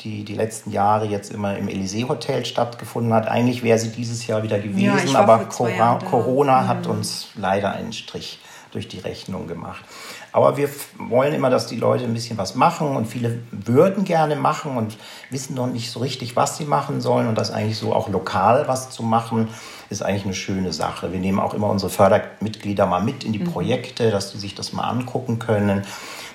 die 0.00 0.24
die 0.24 0.34
letzten 0.34 0.72
Jahre 0.72 1.06
jetzt 1.06 1.32
immer 1.32 1.56
im 1.56 1.68
Elysee 1.68 2.06
Hotel 2.08 2.44
stattgefunden 2.44 3.12
hat. 3.12 3.28
Eigentlich 3.28 3.62
wäre 3.62 3.78
sie 3.78 3.90
dieses 3.90 4.26
Jahr 4.26 4.42
wieder 4.42 4.58
gewesen, 4.58 5.12
ja, 5.12 5.20
aber 5.20 5.44
Cora 5.44 6.00
Corona 6.10 6.66
hat 6.66 6.86
mhm. 6.86 6.94
uns 6.94 7.28
leider 7.36 7.70
einen 7.70 7.92
Strich 7.92 8.40
durch 8.72 8.88
die 8.88 8.98
Rechnung 8.98 9.46
gemacht. 9.46 9.84
Aber 10.32 10.56
wir 10.56 10.68
wollen 10.98 11.34
immer, 11.34 11.50
dass 11.50 11.66
die 11.66 11.76
Leute 11.76 12.04
ein 12.04 12.14
bisschen 12.14 12.38
was 12.38 12.54
machen 12.54 12.96
und 12.96 13.06
viele 13.06 13.40
würden 13.50 14.04
gerne 14.04 14.34
machen 14.34 14.76
und 14.76 14.96
wissen 15.30 15.54
noch 15.54 15.66
nicht 15.66 15.90
so 15.90 16.00
richtig, 16.00 16.36
was 16.36 16.56
sie 16.56 16.64
machen 16.64 17.00
sollen 17.00 17.28
und 17.28 17.36
das 17.36 17.50
eigentlich 17.50 17.76
so 17.76 17.94
auch 17.94 18.08
lokal 18.08 18.66
was 18.66 18.90
zu 18.90 19.02
machen, 19.02 19.48
ist 19.90 20.02
eigentlich 20.02 20.24
eine 20.24 20.34
schöne 20.34 20.72
Sache. 20.72 21.12
Wir 21.12 21.20
nehmen 21.20 21.38
auch 21.38 21.52
immer 21.52 21.68
unsere 21.68 21.90
Fördermitglieder 21.90 22.86
mal 22.86 23.02
mit 23.02 23.24
in 23.24 23.32
die 23.32 23.40
mhm. 23.40 23.52
Projekte, 23.52 24.10
dass 24.10 24.32
sie 24.32 24.38
sich 24.38 24.54
das 24.54 24.72
mal 24.72 24.88
angucken 24.88 25.38
können. 25.38 25.84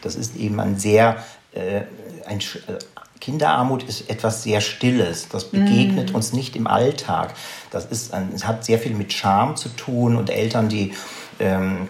Das 0.01 0.15
ist 0.15 0.35
eben 0.35 0.59
ein 0.59 0.77
sehr, 0.77 1.17
äh, 1.53 1.81
ein, 2.27 2.39
äh, 2.39 2.77
Kinderarmut 3.19 3.83
ist 3.83 4.09
etwas 4.09 4.43
sehr 4.43 4.61
Stilles. 4.61 5.27
Das 5.29 5.45
begegnet 5.45 6.13
mm. 6.13 6.15
uns 6.15 6.33
nicht 6.33 6.55
im 6.55 6.67
Alltag. 6.67 7.33
Das 7.71 7.85
ist 7.85 8.13
ein, 8.13 8.29
es 8.33 8.45
hat 8.45 8.63
sehr 8.63 8.79
viel 8.79 8.93
mit 8.93 9.11
Scham 9.11 9.55
zu 9.55 9.69
tun 9.69 10.15
und 10.15 10.29
Eltern, 10.29 10.69
die 10.69 10.93
ähm, 11.39 11.87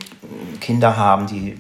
Kinder 0.60 0.98
haben, 0.98 1.28
die, 1.28 1.58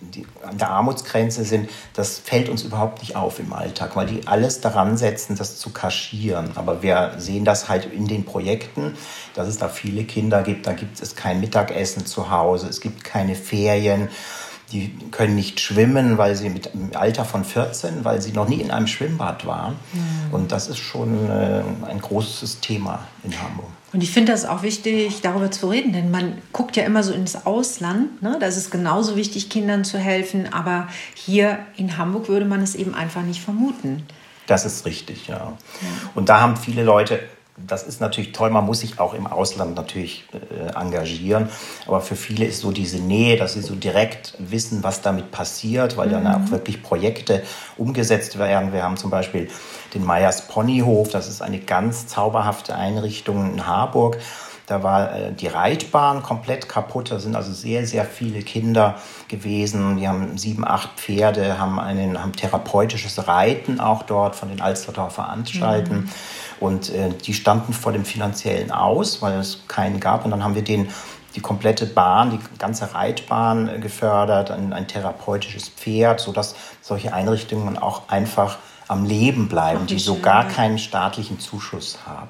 die 0.00 0.26
an 0.42 0.58
der 0.58 0.70
Armutsgrenze 0.70 1.44
sind, 1.44 1.70
das 1.94 2.18
fällt 2.18 2.48
uns 2.48 2.62
überhaupt 2.62 3.00
nicht 3.00 3.16
auf 3.16 3.38
im 3.38 3.52
Alltag, 3.52 3.96
weil 3.96 4.06
die 4.06 4.26
alles 4.26 4.60
daran 4.60 4.96
setzen, 4.96 5.36
das 5.36 5.58
zu 5.58 5.70
kaschieren. 5.70 6.50
Aber 6.56 6.82
wir 6.82 7.14
sehen 7.18 7.44
das 7.44 7.68
halt 7.68 7.86
in 7.92 8.06
den 8.06 8.24
Projekten, 8.24 8.96
dass 9.34 9.48
es 9.48 9.58
da 9.58 9.68
viele 9.68 10.04
Kinder 10.04 10.42
gibt. 10.42 10.66
Da 10.66 10.72
gibt 10.72 11.00
es 11.00 11.16
kein 11.16 11.40
Mittagessen 11.40 12.06
zu 12.06 12.30
Hause, 12.30 12.68
es 12.68 12.80
gibt 12.80 13.04
keine 13.04 13.34
Ferien 13.34 14.08
die 14.72 14.90
können 15.10 15.34
nicht 15.34 15.60
schwimmen, 15.60 16.18
weil 16.18 16.34
sie 16.34 16.48
mit 16.48 16.70
im 16.72 16.90
Alter 16.94 17.24
von 17.24 17.44
14, 17.44 18.04
weil 18.04 18.22
sie 18.22 18.32
noch 18.32 18.48
nie 18.48 18.60
in 18.60 18.70
einem 18.70 18.86
Schwimmbad 18.86 19.46
waren. 19.46 19.76
Mhm. 19.92 20.34
Und 20.34 20.52
das 20.52 20.68
ist 20.68 20.78
schon 20.78 21.28
äh, 21.28 21.62
ein 21.86 22.00
großes 22.00 22.60
Thema 22.60 23.00
in 23.22 23.38
Hamburg. 23.40 23.68
Und 23.92 24.02
ich 24.02 24.10
finde 24.10 24.32
das 24.32 24.46
auch 24.46 24.62
wichtig, 24.62 25.20
darüber 25.20 25.50
zu 25.50 25.68
reden, 25.68 25.92
denn 25.92 26.10
man 26.10 26.38
guckt 26.52 26.76
ja 26.76 26.84
immer 26.84 27.02
so 27.02 27.12
ins 27.12 27.44
Ausland. 27.44 28.22
Ne? 28.22 28.38
Da 28.40 28.46
ist 28.46 28.56
es 28.56 28.70
genauso 28.70 29.16
wichtig, 29.16 29.50
Kindern 29.50 29.84
zu 29.84 29.98
helfen. 29.98 30.52
Aber 30.52 30.88
hier 31.14 31.58
in 31.76 31.98
Hamburg 31.98 32.28
würde 32.28 32.46
man 32.46 32.62
es 32.62 32.74
eben 32.74 32.94
einfach 32.94 33.22
nicht 33.22 33.42
vermuten. 33.42 34.06
Das 34.46 34.64
ist 34.64 34.86
richtig, 34.86 35.28
ja. 35.28 35.36
ja. 35.36 35.56
Und 36.14 36.28
da 36.28 36.40
haben 36.40 36.56
viele 36.56 36.82
Leute 36.82 37.20
das 37.66 37.82
ist 37.82 38.00
natürlich 38.00 38.32
toll, 38.32 38.50
man 38.50 38.64
muss 38.64 38.80
sich 38.80 38.98
auch 38.98 39.14
im 39.14 39.26
Ausland 39.26 39.76
natürlich 39.76 40.24
äh, 40.32 40.74
engagieren, 40.74 41.48
aber 41.86 42.00
für 42.00 42.16
viele 42.16 42.44
ist 42.44 42.60
so 42.60 42.72
diese 42.72 42.98
Nähe, 42.98 43.36
dass 43.36 43.54
sie 43.54 43.62
so 43.62 43.74
direkt 43.74 44.34
wissen, 44.38 44.82
was 44.82 45.02
damit 45.02 45.30
passiert, 45.30 45.96
weil 45.96 46.08
mhm. 46.08 46.12
dann 46.12 46.26
auch 46.26 46.50
wirklich 46.50 46.82
Projekte 46.82 47.42
umgesetzt 47.76 48.38
werden. 48.38 48.72
Wir 48.72 48.82
haben 48.82 48.96
zum 48.96 49.10
Beispiel 49.10 49.48
den 49.94 50.04
Meyers 50.04 50.48
Ponyhof, 50.48 51.08
das 51.08 51.28
ist 51.28 51.42
eine 51.42 51.58
ganz 51.58 52.06
zauberhafte 52.06 52.74
Einrichtung 52.74 53.52
in 53.54 53.66
Harburg. 53.66 54.18
Da 54.66 54.82
war 54.82 55.14
äh, 55.14 55.32
die 55.32 55.48
Reitbahn 55.48 56.22
komplett 56.22 56.68
kaputt. 56.68 57.10
Da 57.10 57.18
sind 57.18 57.34
also 57.34 57.52
sehr, 57.52 57.86
sehr 57.86 58.04
viele 58.04 58.42
Kinder 58.42 58.96
gewesen. 59.28 59.96
Die 59.96 60.08
haben 60.08 60.38
sieben, 60.38 60.66
acht 60.66 60.98
Pferde, 60.98 61.58
haben, 61.58 61.80
einen, 61.80 62.22
haben 62.22 62.32
therapeutisches 62.32 63.26
Reiten 63.26 63.80
auch 63.80 64.04
dort 64.04 64.36
von 64.36 64.48
den 64.48 64.60
Alsterdorfer 64.60 65.28
Anstalten. 65.28 66.02
Mhm. 66.02 66.08
Und 66.60 66.90
äh, 66.90 67.10
die 67.10 67.34
standen 67.34 67.72
vor 67.72 67.92
dem 67.92 68.04
finanziellen 68.04 68.70
Aus, 68.70 69.22
weil 69.22 69.38
es 69.38 69.64
keinen 69.68 70.00
gab. 70.00 70.24
Und 70.24 70.30
dann 70.30 70.44
haben 70.44 70.54
wir 70.54 70.62
den 70.62 70.88
die 71.34 71.40
komplette 71.40 71.86
Bahn, 71.86 72.30
die 72.30 72.58
ganze 72.58 72.94
Reitbahn 72.94 73.68
äh, 73.68 73.78
gefördert, 73.78 74.50
ein, 74.50 74.72
ein 74.72 74.86
therapeutisches 74.86 75.68
Pferd, 75.68 76.20
sodass 76.20 76.54
solche 76.80 77.12
Einrichtungen 77.14 77.78
auch 77.78 78.08
einfach 78.08 78.58
am 78.88 79.04
Leben 79.04 79.48
bleiben, 79.48 79.80
Ach, 79.84 79.86
die 79.86 79.98
so 79.98 80.18
gar 80.18 80.46
keinen 80.48 80.78
staatlichen 80.78 81.38
Zuschuss 81.38 82.00
haben. 82.06 82.28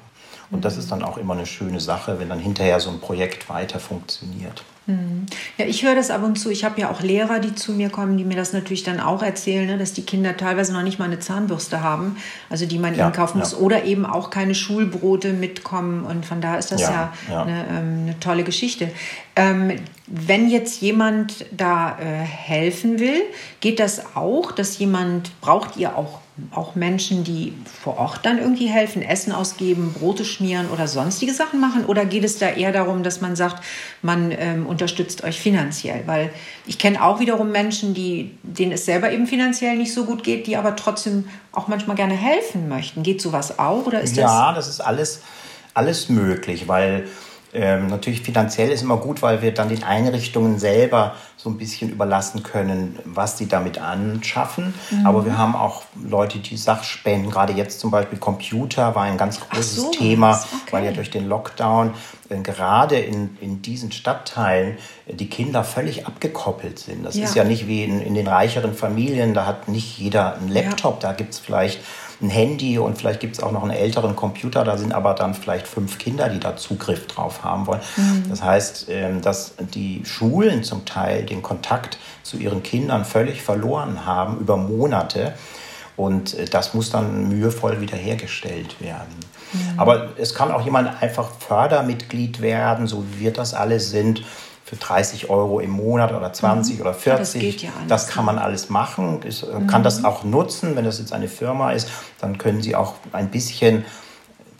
Und 0.51 0.63
das 0.65 0.77
ist 0.77 0.91
dann 0.91 1.03
auch 1.03 1.17
immer 1.17 1.33
eine 1.33 1.45
schöne 1.45 1.79
Sache, 1.79 2.19
wenn 2.19 2.29
dann 2.29 2.39
hinterher 2.39 2.79
so 2.79 2.91
ein 2.91 2.99
Projekt 2.99 3.49
weiter 3.49 3.79
funktioniert. 3.79 4.63
Mhm. 4.85 5.25
Ja, 5.57 5.65
ich 5.65 5.83
höre 5.83 5.95
das 5.95 6.11
ab 6.11 6.23
und 6.23 6.37
zu. 6.37 6.49
Ich 6.49 6.65
habe 6.65 6.81
ja 6.81 6.91
auch 6.91 7.01
Lehrer, 7.01 7.39
die 7.39 7.55
zu 7.55 7.71
mir 7.71 7.89
kommen, 7.89 8.17
die 8.17 8.25
mir 8.25 8.35
das 8.35 8.51
natürlich 8.51 8.83
dann 8.83 8.99
auch 8.99 9.23
erzählen, 9.23 9.65
ne, 9.65 9.77
dass 9.77 9.93
die 9.93 10.03
Kinder 10.03 10.35
teilweise 10.35 10.73
noch 10.73 10.83
nicht 10.83 10.99
mal 10.99 11.05
eine 11.05 11.19
Zahnbürste 11.19 11.81
haben, 11.81 12.17
also 12.49 12.65
die 12.65 12.77
man 12.77 12.95
ja, 12.95 13.05
ihnen 13.05 13.13
kaufen 13.13 13.39
muss, 13.39 13.53
ja. 13.53 13.59
oder 13.59 13.85
eben 13.85 14.05
auch 14.05 14.29
keine 14.29 14.55
Schulbrote 14.55 15.31
mitkommen. 15.33 16.03
Und 16.05 16.25
von 16.25 16.41
daher 16.41 16.59
ist 16.59 16.71
das 16.71 16.81
ja, 16.81 17.13
ja 17.29 17.43
eine, 17.43 17.65
ähm, 17.69 17.99
eine, 18.03 18.19
tolle 18.19 18.43
Geschichte. 18.43 18.91
Ähm, 19.35 19.71
wenn 20.07 20.49
jetzt 20.49 20.81
jemand 20.81 21.45
da 21.51 21.97
äh, 21.99 22.03
helfen 22.03 22.99
will, 22.99 23.21
geht 23.61 23.79
das 23.79 24.15
auch, 24.15 24.51
dass 24.51 24.77
jemand, 24.79 25.39
braucht 25.39 25.77
ihr 25.77 25.97
auch, 25.97 26.19
auch 26.51 26.73
Menschen, 26.73 27.23
die 27.23 27.53
vor 27.83 27.97
Ort 27.97 28.25
dann 28.25 28.39
irgendwie 28.39 28.65
helfen, 28.65 29.03
Essen 29.03 29.31
ausgeben, 29.31 29.93
Brote 29.93 30.25
schmieren 30.25 30.69
oder 30.71 30.87
sonstige 30.87 31.31
Sachen 31.31 31.59
machen? 31.59 31.85
Oder 31.85 32.05
geht 32.05 32.23
es 32.23 32.39
da 32.39 32.49
eher 32.49 32.71
darum, 32.71 33.03
dass 33.03 33.21
man 33.21 33.35
sagt, 33.35 33.63
man 34.01 34.31
ähm, 34.31 34.65
unterstützt 34.65 35.23
euch 35.23 35.39
finanziell? 35.39 36.03
Weil 36.07 36.31
ich 36.65 36.79
kenne 36.79 37.03
auch 37.03 37.19
wiederum 37.19 37.51
Menschen, 37.51 37.93
die, 37.93 38.31
denen 38.41 38.71
es 38.71 38.85
selber 38.85 39.11
eben 39.11 39.27
finanziell 39.27 39.77
nicht 39.77 39.93
so 39.93 40.05
gut 40.05 40.23
geht, 40.23 40.47
die 40.47 40.57
aber 40.57 40.75
trotzdem 40.75 41.29
auch 41.51 41.67
manchmal 41.67 41.95
gerne 41.95 42.15
helfen 42.15 42.67
möchten. 42.67 43.03
Geht 43.03 43.21
sowas 43.21 43.59
auch 43.59 43.85
oder 43.85 44.01
ist 44.01 44.15
ja, 44.15 44.53
das? 44.53 44.65
Das 44.65 44.67
ist 44.75 44.81
alles, 44.81 45.21
alles 45.75 46.09
möglich, 46.09 46.67
weil 46.67 47.07
ähm, 47.53 47.87
natürlich 47.87 48.21
finanziell 48.21 48.71
ist 48.71 48.81
immer 48.81 48.97
gut, 48.97 49.21
weil 49.21 49.41
wir 49.41 49.53
dann 49.53 49.69
den 49.69 49.83
Einrichtungen 49.83 50.57
selber 50.57 51.15
so 51.37 51.49
ein 51.49 51.57
bisschen 51.57 51.91
überlassen 51.91 52.41
können, 52.41 52.97
was 53.05 53.37
sie 53.37 53.47
damit 53.47 53.79
anschaffen. 53.79 54.73
Mhm. 54.89 55.05
Aber 55.05 55.25
wir 55.25 55.37
haben 55.37 55.55
auch 55.55 55.83
Leute, 56.01 56.39
die 56.39 56.57
Sachspenden, 56.57 57.29
gerade 57.29 57.53
jetzt 57.53 57.79
zum 57.79 57.91
Beispiel 57.91 58.17
Computer 58.17 58.95
war 58.95 59.03
ein 59.03 59.17
ganz 59.17 59.39
großes 59.39 59.75
so, 59.75 59.91
Thema, 59.91 60.31
okay. 60.31 60.71
weil 60.71 60.85
ja 60.85 60.91
durch 60.91 61.11
den 61.11 61.27
Lockdown 61.27 61.93
äh, 62.33 62.41
gerade 62.41 62.97
in, 62.97 63.37
in 63.41 63.61
diesen 63.61 63.91
Stadtteilen 63.91 64.77
äh, 65.05 65.13
die 65.13 65.29
Kinder 65.29 65.63
völlig 65.63 66.07
abgekoppelt 66.07 66.79
sind. 66.79 67.05
Das 67.05 67.15
ja. 67.15 67.25
ist 67.25 67.35
ja 67.35 67.43
nicht 67.43 67.67
wie 67.67 67.83
in, 67.83 68.01
in 68.01 68.13
den 68.13 68.27
reicheren 68.27 68.73
Familien, 68.73 69.33
da 69.33 69.45
hat 69.45 69.67
nicht 69.67 69.97
jeder 69.97 70.35
einen 70.35 70.49
Laptop, 70.49 71.03
ja. 71.03 71.09
da 71.09 71.13
gibt 71.13 71.33
es 71.33 71.39
vielleicht 71.39 71.79
ein 72.21 72.29
Handy 72.29 72.79
und 72.79 72.97
vielleicht 72.97 73.19
gibt 73.19 73.35
es 73.35 73.43
auch 73.43 73.51
noch 73.51 73.63
einen 73.63 73.71
älteren 73.71 74.15
Computer. 74.15 74.63
Da 74.63 74.77
sind 74.77 74.93
aber 74.93 75.13
dann 75.13 75.33
vielleicht 75.33 75.67
fünf 75.67 75.97
Kinder, 75.97 76.29
die 76.29 76.39
da 76.39 76.55
Zugriff 76.55 77.07
drauf 77.07 77.43
haben 77.43 77.67
wollen. 77.67 77.81
Mhm. 77.97 78.29
Das 78.29 78.41
heißt, 78.41 78.87
ähm, 78.89 79.21
dass 79.21 79.53
die 79.73 80.03
Schulen 80.05 80.63
zum 80.63 80.85
Teil 80.85 81.25
den 81.25 81.41
Kontakt 81.41 81.97
zu 82.23 82.37
ihren 82.37 82.63
Kindern 82.63 83.05
völlig 83.05 83.41
verloren 83.41 84.05
haben 84.05 84.39
über 84.39 84.57
Monate. 84.57 85.33
Und 85.95 86.37
äh, 86.37 86.45
das 86.45 86.73
muss 86.73 86.89
dann 86.89 87.29
mühevoll 87.29 87.81
wiederhergestellt 87.81 88.81
werden. 88.81 89.15
Mhm. 89.53 89.79
Aber 89.79 90.09
es 90.17 90.33
kann 90.33 90.51
auch 90.51 90.63
jemand 90.63 91.01
einfach 91.01 91.29
Fördermitglied 91.39 92.41
werden, 92.41 92.87
so 92.87 93.03
wie 93.05 93.21
wir 93.21 93.33
das 93.33 93.53
alle 93.53 93.79
sind 93.79 94.23
für 94.65 94.77
30 94.77 95.29
Euro 95.29 95.59
im 95.59 95.71
Monat 95.71 96.13
oder 96.13 96.31
20 96.31 96.75
mhm. 96.75 96.81
oder 96.81 96.93
40. 96.93 97.53
Das, 97.53 97.61
ja 97.61 97.69
das, 97.87 98.07
kann 98.07 98.25
man 98.25 98.39
alles 98.39 98.69
machen. 98.69 99.19
Ich 99.27 99.43
äh, 99.43 99.59
mhm. 99.59 99.67
kann 99.67 99.83
das 99.83 100.03
auch 100.03 100.23
nutzen, 100.23 100.75
wenn 100.75 100.85
das 100.85 100.99
jetzt 100.99 101.13
eine 101.13 101.27
Firma 101.27 101.71
ist, 101.71 101.89
dann 102.19 102.37
können 102.37 102.61
Sie 102.61 102.75
auch 102.75 102.95
ein 103.11 103.29
bisschen 103.29 103.85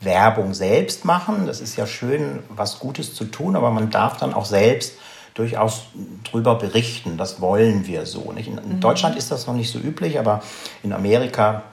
Werbung 0.01 0.53
selbst 0.53 1.05
machen. 1.05 1.47
Das 1.47 1.61
ist 1.61 1.77
ja 1.77 1.87
schön, 1.87 2.39
was 2.49 2.79
Gutes 2.79 3.15
zu 3.15 3.25
tun, 3.25 3.55
aber 3.55 3.71
man 3.71 3.89
darf 3.89 4.17
dann 4.17 4.33
auch 4.33 4.45
selbst 4.45 4.93
durchaus 5.33 5.83
drüber 6.23 6.55
berichten. 6.55 7.17
Das 7.17 7.41
wollen 7.41 7.87
wir 7.87 8.05
so. 8.05 8.31
Nicht? 8.31 8.47
In 8.47 8.55
mhm. 8.55 8.79
Deutschland 8.79 9.15
ist 9.15 9.31
das 9.31 9.47
noch 9.47 9.55
nicht 9.55 9.71
so 9.71 9.79
üblich, 9.79 10.19
aber 10.19 10.41
in 10.83 10.93
Amerika 10.93 11.63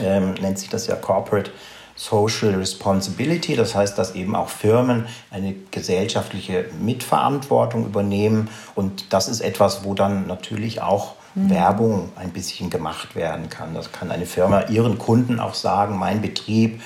ähm, 0.00 0.34
nennt 0.34 0.58
sich 0.58 0.68
das 0.68 0.86
ja 0.86 0.96
Corporate 0.96 1.50
Social 1.96 2.54
Responsibility, 2.54 3.56
das 3.56 3.74
heißt, 3.74 3.98
dass 3.98 4.14
eben 4.14 4.34
auch 4.34 4.48
Firmen 4.48 5.06
eine 5.30 5.54
gesellschaftliche 5.70 6.64
Mitverantwortung 6.80 7.84
übernehmen. 7.84 8.48
Und 8.74 9.12
das 9.12 9.28
ist 9.28 9.42
etwas, 9.42 9.84
wo 9.84 9.92
dann 9.92 10.26
natürlich 10.26 10.80
auch 10.80 11.16
mhm. 11.34 11.50
Werbung 11.50 12.08
ein 12.16 12.30
bisschen 12.30 12.70
gemacht 12.70 13.14
werden 13.16 13.50
kann. 13.50 13.74
Das 13.74 13.92
kann 13.92 14.10
eine 14.10 14.24
Firma 14.24 14.62
ihren 14.62 14.96
Kunden 14.96 15.40
auch 15.40 15.52
sagen, 15.52 15.98
mein 15.98 16.22
Betrieb 16.22 16.80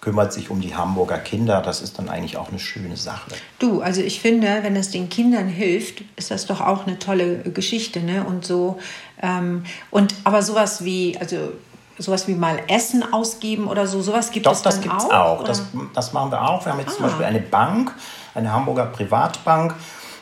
kümmert 0.00 0.32
sich 0.32 0.50
um 0.50 0.60
die 0.60 0.74
Hamburger 0.74 1.18
Kinder. 1.18 1.60
Das 1.60 1.82
ist 1.82 1.98
dann 1.98 2.08
eigentlich 2.08 2.36
auch 2.36 2.48
eine 2.48 2.58
schöne 2.58 2.96
Sache. 2.96 3.30
Du, 3.58 3.82
also 3.82 4.00
ich 4.00 4.20
finde, 4.20 4.60
wenn 4.62 4.76
es 4.76 4.90
den 4.90 5.08
Kindern 5.08 5.48
hilft, 5.48 6.02
ist 6.16 6.30
das 6.30 6.46
doch 6.46 6.60
auch 6.60 6.86
eine 6.86 6.98
tolle 6.98 7.38
Geschichte. 7.38 8.00
Ne? 8.00 8.24
Und 8.24 8.44
so, 8.44 8.78
ähm, 9.22 9.64
und 9.90 10.14
aber 10.24 10.42
sowas 10.42 10.84
wie, 10.84 11.18
also 11.18 11.52
sowas 11.98 12.26
wie 12.28 12.34
mal 12.34 12.62
Essen 12.68 13.12
ausgeben 13.12 13.66
oder 13.66 13.86
so, 13.86 14.00
sowas 14.00 14.30
gibt 14.30 14.46
Doch, 14.46 14.52
es 14.52 14.62
dann 14.62 14.72
das 14.72 14.80
gibt's 14.80 15.04
auch. 15.04 15.40
auch. 15.40 15.44
Das, 15.44 15.64
das 15.94 16.12
machen 16.12 16.30
wir 16.32 16.48
auch. 16.48 16.64
Wir 16.64 16.72
haben 16.72 16.80
jetzt 16.80 16.92
ah. 16.92 16.96
zum 16.96 17.06
Beispiel 17.06 17.26
eine 17.26 17.40
Bank, 17.40 17.92
eine 18.34 18.52
Hamburger 18.52 18.86
Privatbank. 18.86 19.74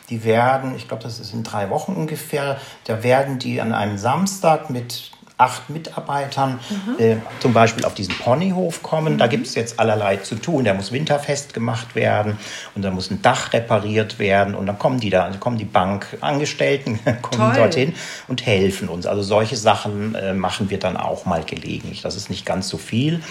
Die 0.09 0.23
werden, 0.23 0.75
ich 0.75 0.87
glaube, 0.87 1.03
das 1.03 1.19
ist 1.19 1.33
in 1.33 1.43
drei 1.43 1.69
Wochen 1.69 1.93
ungefähr, 1.93 2.59
da 2.85 3.03
werden 3.03 3.37
die 3.37 3.61
an 3.61 3.73
einem 3.73 3.97
Samstag 3.97 4.69
mit 4.71 5.11
acht 5.39 5.69
Mitarbeitern 5.69 6.59
mhm. 6.69 6.99
äh, 7.03 7.15
zum 7.39 7.53
Beispiel 7.53 7.85
auf 7.85 7.93
diesen 7.93 8.13
Ponyhof 8.15 8.83
kommen. 8.83 9.13
Mhm. 9.13 9.17
Da 9.17 9.27
gibt 9.27 9.47
es 9.47 9.55
jetzt 9.55 9.79
allerlei 9.79 10.17
zu 10.17 10.35
tun. 10.35 10.65
Der 10.65 10.73
muss 10.73 10.91
winterfest 10.91 11.53
gemacht 11.53 11.95
werden 11.95 12.37
und 12.75 12.81
da 12.81 12.91
muss 12.91 13.09
ein 13.09 13.21
Dach 13.21 13.53
repariert 13.53 14.19
werden 14.19 14.53
und 14.53 14.65
dann 14.65 14.77
kommen 14.77 14.99
die 14.99 15.09
da, 15.09 15.29
dann 15.29 15.39
kommen 15.39 15.57
die 15.57 15.65
Bankangestellten, 15.65 16.99
kommen 17.21 17.53
Toll. 17.53 17.53
dorthin 17.53 17.93
und 18.27 18.45
helfen 18.45 18.89
uns. 18.89 19.05
Also 19.05 19.21
solche 19.21 19.55
Sachen 19.55 20.13
äh, 20.15 20.33
machen 20.33 20.69
wir 20.69 20.77
dann 20.77 20.97
auch 20.97 21.25
mal 21.25 21.43
gelegentlich. 21.43 22.01
Das 22.01 22.17
ist 22.17 22.29
nicht 22.29 22.45
ganz 22.45 22.67
so 22.67 22.77
viel. 22.77 23.21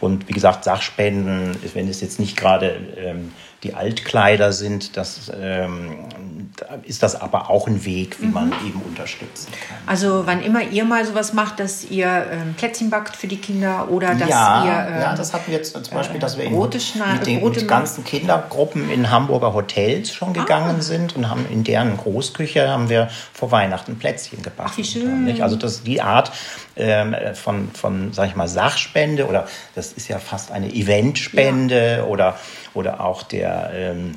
Und 0.00 0.28
wie 0.28 0.32
gesagt, 0.32 0.64
Sachspenden, 0.64 1.56
wenn 1.74 1.88
es 1.88 2.00
jetzt 2.00 2.18
nicht 2.18 2.36
gerade 2.36 2.76
ähm, 2.96 3.32
die 3.62 3.74
Altkleider 3.74 4.52
sind, 4.52 4.96
das 4.96 5.30
ähm, 5.32 5.96
ist 6.84 7.02
das 7.02 7.20
aber 7.20 7.50
auch 7.50 7.66
ein 7.66 7.84
Weg, 7.84 8.20
wie 8.20 8.26
mhm. 8.26 8.32
man 8.32 8.52
eben 8.66 8.80
unterstützen 8.82 9.50
kann. 9.52 9.78
Also 9.86 10.22
wann 10.26 10.42
immer 10.42 10.62
ihr 10.62 10.84
mal 10.84 11.04
sowas 11.04 11.32
macht, 11.32 11.60
dass 11.60 11.84
ihr 11.84 12.26
ähm, 12.30 12.54
Plätzchen 12.54 12.90
backt 12.90 13.16
für 13.16 13.26
die 13.26 13.38
Kinder 13.38 13.88
oder 13.90 14.14
dass 14.14 14.28
ja, 14.28 14.64
ihr 14.64 14.94
ähm, 14.94 15.00
ja, 15.00 15.14
das 15.14 15.32
hatten 15.32 15.50
wir 15.50 15.58
jetzt 15.58 15.72
zum 15.72 15.94
Beispiel, 15.94 16.20
dass 16.20 16.38
wir 16.38 16.48
Brote 16.50 16.78
in, 16.78 17.12
mit 17.12 17.26
den 17.26 17.40
Brote 17.40 17.66
ganzen 17.66 18.04
Kindergruppen 18.04 18.90
in 18.90 19.10
Hamburger 19.10 19.54
Hotels 19.54 20.12
schon 20.12 20.32
gegangen 20.32 20.76
ah. 20.78 20.82
sind 20.82 21.16
und 21.16 21.28
haben 21.28 21.46
in 21.50 21.64
deren 21.64 21.96
Großküche 21.96 22.68
haben 22.68 22.88
wir 22.88 23.08
vor 23.32 23.50
Weihnachten 23.50 23.98
Plätzchen 23.98 24.42
gebacken. 24.42 24.70
Ach, 24.72 24.78
wie 24.78 24.84
schön. 24.84 25.24
Nicht? 25.24 25.42
Also 25.42 25.56
das 25.56 25.82
die 25.82 26.02
Art 26.02 26.32
ähm, 26.76 27.14
von 27.34 27.70
von 27.72 28.12
sag 28.12 28.28
ich 28.28 28.36
mal 28.36 28.48
Sachspende 28.48 29.26
oder 29.26 29.46
das 29.74 29.92
ist 29.92 30.08
ja 30.08 30.18
fast 30.18 30.52
eine 30.52 30.72
Eventspende 30.72 31.98
ja. 31.98 32.04
oder 32.04 32.36
oder 32.74 33.00
auch 33.00 33.22
der 33.22 33.70
ähm, 33.74 34.14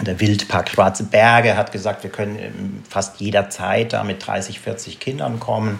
der 0.00 0.20
Wildpark 0.20 0.68
Schwarze 0.68 1.04
Berge 1.04 1.56
hat 1.56 1.72
gesagt, 1.72 2.02
wir 2.02 2.10
können 2.10 2.84
fast 2.88 3.18
jederzeit 3.20 3.92
da 3.92 4.04
mit 4.04 4.26
30, 4.26 4.60
40 4.60 5.00
Kindern 5.00 5.40
kommen 5.40 5.78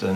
äh, 0.00 0.06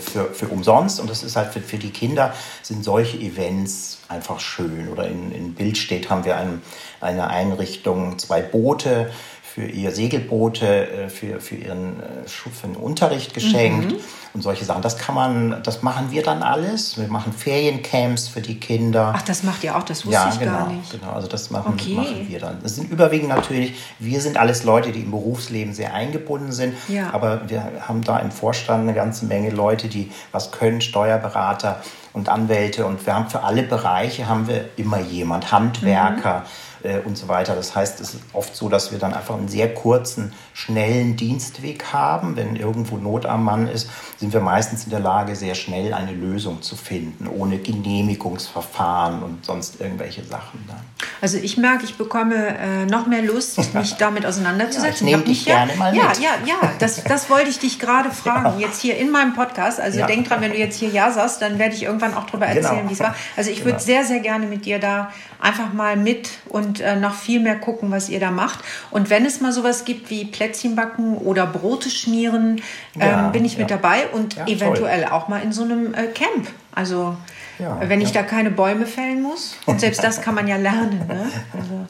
für, 0.00 0.26
für 0.32 0.46
umsonst. 0.48 1.00
Und 1.00 1.10
das 1.10 1.22
ist 1.22 1.36
halt 1.36 1.52
für, 1.52 1.60
für 1.60 1.78
die 1.78 1.90
Kinder 1.90 2.32
sind 2.62 2.84
solche 2.84 3.18
Events 3.18 3.98
einfach 4.08 4.38
schön. 4.38 4.88
Oder 4.88 5.08
in, 5.08 5.32
in 5.32 5.54
Bildstedt 5.54 6.10
haben 6.10 6.24
wir 6.24 6.36
ein, 6.36 6.62
eine 7.00 7.28
Einrichtung, 7.28 8.18
zwei 8.18 8.42
Boote 8.42 9.10
für 9.58 9.66
ihr 9.66 9.90
Segelboote, 9.90 10.88
äh, 10.88 11.08
für, 11.08 11.40
für 11.40 11.56
ihren 11.56 12.00
äh, 12.00 12.28
für 12.28 12.66
den 12.66 12.76
Unterricht 12.76 13.34
geschenkt. 13.34 13.92
Mhm 13.92 13.98
und 14.34 14.42
solche 14.42 14.64
Sachen. 14.64 14.82
Das 14.82 14.98
kann 14.98 15.14
man, 15.14 15.62
das 15.62 15.82
machen 15.82 16.10
wir 16.10 16.22
dann 16.22 16.42
alles. 16.42 16.98
Wir 16.98 17.08
machen 17.08 17.32
Feriencamps 17.32 18.28
für 18.28 18.42
die 18.42 18.60
Kinder. 18.60 19.14
Ach, 19.16 19.22
das 19.22 19.42
macht 19.42 19.64
ihr 19.64 19.74
auch, 19.74 19.82
das 19.82 20.04
wusste 20.04 20.20
ja, 20.20 20.28
ich 20.28 20.38
genau, 20.38 20.52
gar 20.52 20.68
nicht. 20.68 20.90
Genau, 20.92 21.12
also 21.12 21.28
das 21.28 21.50
machen, 21.50 21.72
okay. 21.72 21.94
machen 21.94 22.26
wir 22.28 22.38
dann. 22.38 22.58
Das 22.62 22.76
sind 22.76 22.90
überwiegend 22.90 23.30
natürlich, 23.30 23.74
wir 23.98 24.20
sind 24.20 24.36
alles 24.36 24.64
Leute, 24.64 24.92
die 24.92 25.00
im 25.00 25.10
Berufsleben 25.10 25.72
sehr 25.72 25.94
eingebunden 25.94 26.52
sind. 26.52 26.74
Ja. 26.88 27.10
Aber 27.12 27.48
wir 27.48 27.88
haben 27.88 28.02
da 28.02 28.18
im 28.18 28.30
Vorstand 28.30 28.82
eine 28.82 28.94
ganze 28.94 29.24
Menge 29.24 29.50
Leute, 29.50 29.88
die 29.88 30.12
was 30.30 30.52
können, 30.52 30.82
Steuerberater 30.82 31.82
und 32.12 32.28
Anwälte. 32.28 32.84
Und 32.84 33.06
wir 33.06 33.14
haben 33.14 33.30
für 33.30 33.42
alle 33.42 33.62
Bereiche 33.62 34.28
haben 34.28 34.46
wir 34.46 34.66
immer 34.76 35.00
jemand, 35.00 35.52
Handwerker. 35.52 36.40
Mhm 36.40 36.67
äh, 36.82 36.98
und 37.00 37.16
so 37.16 37.28
weiter. 37.28 37.54
Das 37.54 37.74
heißt, 37.74 38.00
es 38.00 38.14
ist 38.14 38.22
oft 38.32 38.54
so, 38.54 38.68
dass 38.68 38.92
wir 38.92 38.98
dann 38.98 39.14
einfach 39.14 39.36
einen 39.36 39.48
sehr 39.48 39.72
kurzen, 39.74 40.32
schnellen 40.52 41.16
Dienstweg 41.16 41.92
haben. 41.92 42.36
Wenn 42.36 42.56
irgendwo 42.56 42.96
Not 42.96 43.26
am 43.26 43.44
Mann 43.44 43.68
ist, 43.68 43.88
sind 44.18 44.32
wir 44.32 44.40
meistens 44.40 44.84
in 44.84 44.90
der 44.90 45.00
Lage, 45.00 45.36
sehr 45.36 45.54
schnell 45.54 45.94
eine 45.94 46.12
Lösung 46.12 46.62
zu 46.62 46.76
finden, 46.76 47.26
ohne 47.28 47.58
Genehmigungsverfahren 47.58 49.22
und 49.22 49.44
sonst 49.44 49.80
irgendwelche 49.80 50.24
Sachen. 50.24 50.64
Dann. 50.66 50.78
Also 51.20 51.38
ich 51.38 51.56
merke, 51.56 51.84
ich 51.84 51.96
bekomme 51.96 52.56
äh, 52.58 52.86
noch 52.86 53.06
mehr 53.06 53.22
Lust, 53.22 53.74
mich 53.74 53.94
damit 53.96 54.26
auseinanderzusetzen. 54.26 55.06
Ja, 55.08 55.16
ich 55.18 55.24
nehme 55.24 55.34
dich 55.34 55.44
gerne 55.44 55.74
mal 55.76 55.94
ja, 55.94 56.08
mit. 56.08 56.18
Ja, 56.20 56.30
ja, 56.46 56.72
das, 56.78 57.02
das 57.04 57.30
wollte 57.30 57.50
ich 57.50 57.58
dich 57.58 57.78
gerade 57.78 58.10
fragen. 58.12 58.58
Ja. 58.60 58.66
Jetzt 58.66 58.80
hier 58.80 58.96
in 58.96 59.10
meinem 59.10 59.34
Podcast. 59.34 59.80
Also 59.80 60.00
ja. 60.00 60.06
denk 60.06 60.28
dran, 60.28 60.40
wenn 60.40 60.52
du 60.52 60.58
jetzt 60.58 60.78
hier 60.78 60.90
Ja 60.90 61.10
sagst, 61.10 61.42
dann 61.42 61.58
werde 61.58 61.74
ich 61.74 61.82
irgendwann 61.82 62.14
auch 62.14 62.26
darüber 62.26 62.46
genau. 62.46 62.58
erzählen, 62.58 62.78
genau. 62.78 62.90
wie 62.90 62.94
es 62.94 63.00
war. 63.00 63.14
Also 63.36 63.50
ich 63.50 63.60
würde 63.60 63.72
genau. 63.72 63.84
sehr, 63.84 64.04
sehr 64.04 64.20
gerne 64.20 64.46
mit 64.46 64.64
dir 64.64 64.78
da 64.78 65.10
einfach 65.40 65.72
mal 65.72 65.96
mit 65.96 66.30
und 66.48 66.67
äh, 66.80 66.96
noch 66.96 67.14
viel 67.14 67.40
mehr 67.40 67.56
gucken, 67.56 67.90
was 67.90 68.08
ihr 68.08 68.20
da 68.20 68.30
macht. 68.30 68.60
Und 68.90 69.10
wenn 69.10 69.24
es 69.24 69.40
mal 69.40 69.52
sowas 69.52 69.84
gibt 69.84 70.10
wie 70.10 70.24
Plätzchen 70.24 70.76
backen 70.76 71.16
oder 71.16 71.46
Brote 71.46 71.90
schmieren, 71.90 72.60
ähm, 72.98 73.32
bin 73.32 73.44
ich 73.44 73.58
mit 73.58 73.70
dabei 73.70 74.08
und 74.08 74.36
eventuell 74.46 75.02
toll. 75.02 75.12
auch 75.12 75.28
mal 75.28 75.42
in 75.42 75.52
so 75.52 75.62
einem 75.62 75.94
äh, 75.94 76.06
Camp 76.06 76.48
Also 76.74 77.16
ja, 77.58 77.80
wenn 77.88 78.00
ich 78.00 78.12
ja. 78.12 78.22
da 78.22 78.28
keine 78.28 78.50
Bäume 78.50 78.86
fällen 78.86 79.20
muss. 79.20 79.56
Und 79.66 79.80
selbst 79.80 80.02
das 80.04 80.22
kann 80.22 80.34
man 80.34 80.46
ja 80.46 80.56
lernen. 80.56 81.06
Ne? 81.08 81.30
Also, 81.52 81.86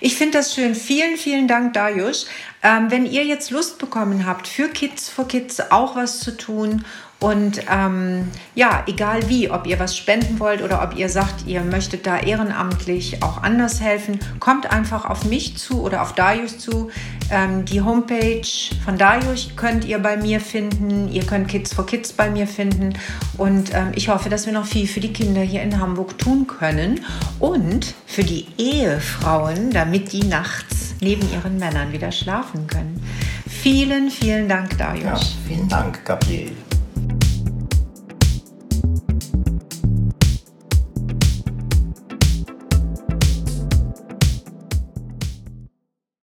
ich 0.00 0.16
finde 0.16 0.38
das 0.38 0.54
schön. 0.54 0.74
Vielen, 0.74 1.16
vielen 1.16 1.46
Dank, 1.46 1.74
Darius. 1.74 2.26
Ähm, 2.62 2.90
wenn 2.90 3.04
ihr 3.04 3.24
jetzt 3.24 3.50
Lust 3.50 3.78
bekommen 3.78 4.24
habt, 4.26 4.48
für 4.48 4.68
Kids 4.68 5.08
for 5.10 5.28
Kids 5.28 5.60
auch 5.70 5.96
was 5.96 6.20
zu 6.20 6.36
tun 6.36 6.84
und 7.20 7.60
ähm, 7.70 8.28
ja, 8.54 8.82
egal 8.86 9.28
wie, 9.28 9.50
ob 9.50 9.66
ihr 9.66 9.78
was 9.78 9.94
spenden 9.94 10.40
wollt 10.40 10.62
oder 10.62 10.82
ob 10.82 10.96
ihr 10.96 11.10
sagt, 11.10 11.46
ihr 11.46 11.60
möchtet 11.60 12.06
da 12.06 12.18
ehrenamtlich 12.18 13.22
auch 13.22 13.42
anders 13.42 13.82
helfen, 13.82 14.18
kommt 14.38 14.70
einfach 14.70 15.04
auf 15.04 15.26
mich 15.26 15.58
zu 15.58 15.82
oder 15.82 16.00
auf 16.00 16.14
Darius 16.14 16.58
zu. 16.58 16.90
Ähm, 17.30 17.66
die 17.66 17.82
Homepage 17.82 18.40
von 18.86 18.96
Darius 18.96 19.50
könnt 19.54 19.84
ihr 19.84 19.98
bei 19.98 20.16
mir 20.16 20.40
finden. 20.40 21.12
Ihr 21.12 21.24
könnt 21.24 21.48
Kids 21.48 21.74
for 21.74 21.84
Kids 21.84 22.14
bei 22.14 22.30
mir 22.30 22.46
finden. 22.46 22.94
Und 23.36 23.74
ähm, 23.74 23.92
ich 23.94 24.08
hoffe, 24.08 24.30
dass 24.30 24.46
wir 24.46 24.54
noch 24.54 24.66
viel 24.66 24.86
für 24.86 25.00
die 25.00 25.12
Kinder 25.12 25.42
hier 25.42 25.60
in 25.60 25.78
Hamburg 25.78 26.16
tun 26.16 26.46
können 26.46 27.04
und 27.38 27.94
für 28.06 28.24
die 28.24 28.46
Ehefrauen, 28.56 29.70
damit 29.72 30.12
die 30.12 30.24
nachts 30.24 30.94
neben 31.00 31.30
ihren 31.30 31.58
Männern 31.58 31.92
wieder 31.92 32.12
schlafen 32.12 32.66
können. 32.66 33.02
Vielen, 33.46 34.10
vielen 34.10 34.48
Dank, 34.48 34.78
Darius. 34.78 35.04
Ja, 35.04 35.18
vielen 35.46 35.68
Dank, 35.68 36.02
Gabriel. 36.06 36.52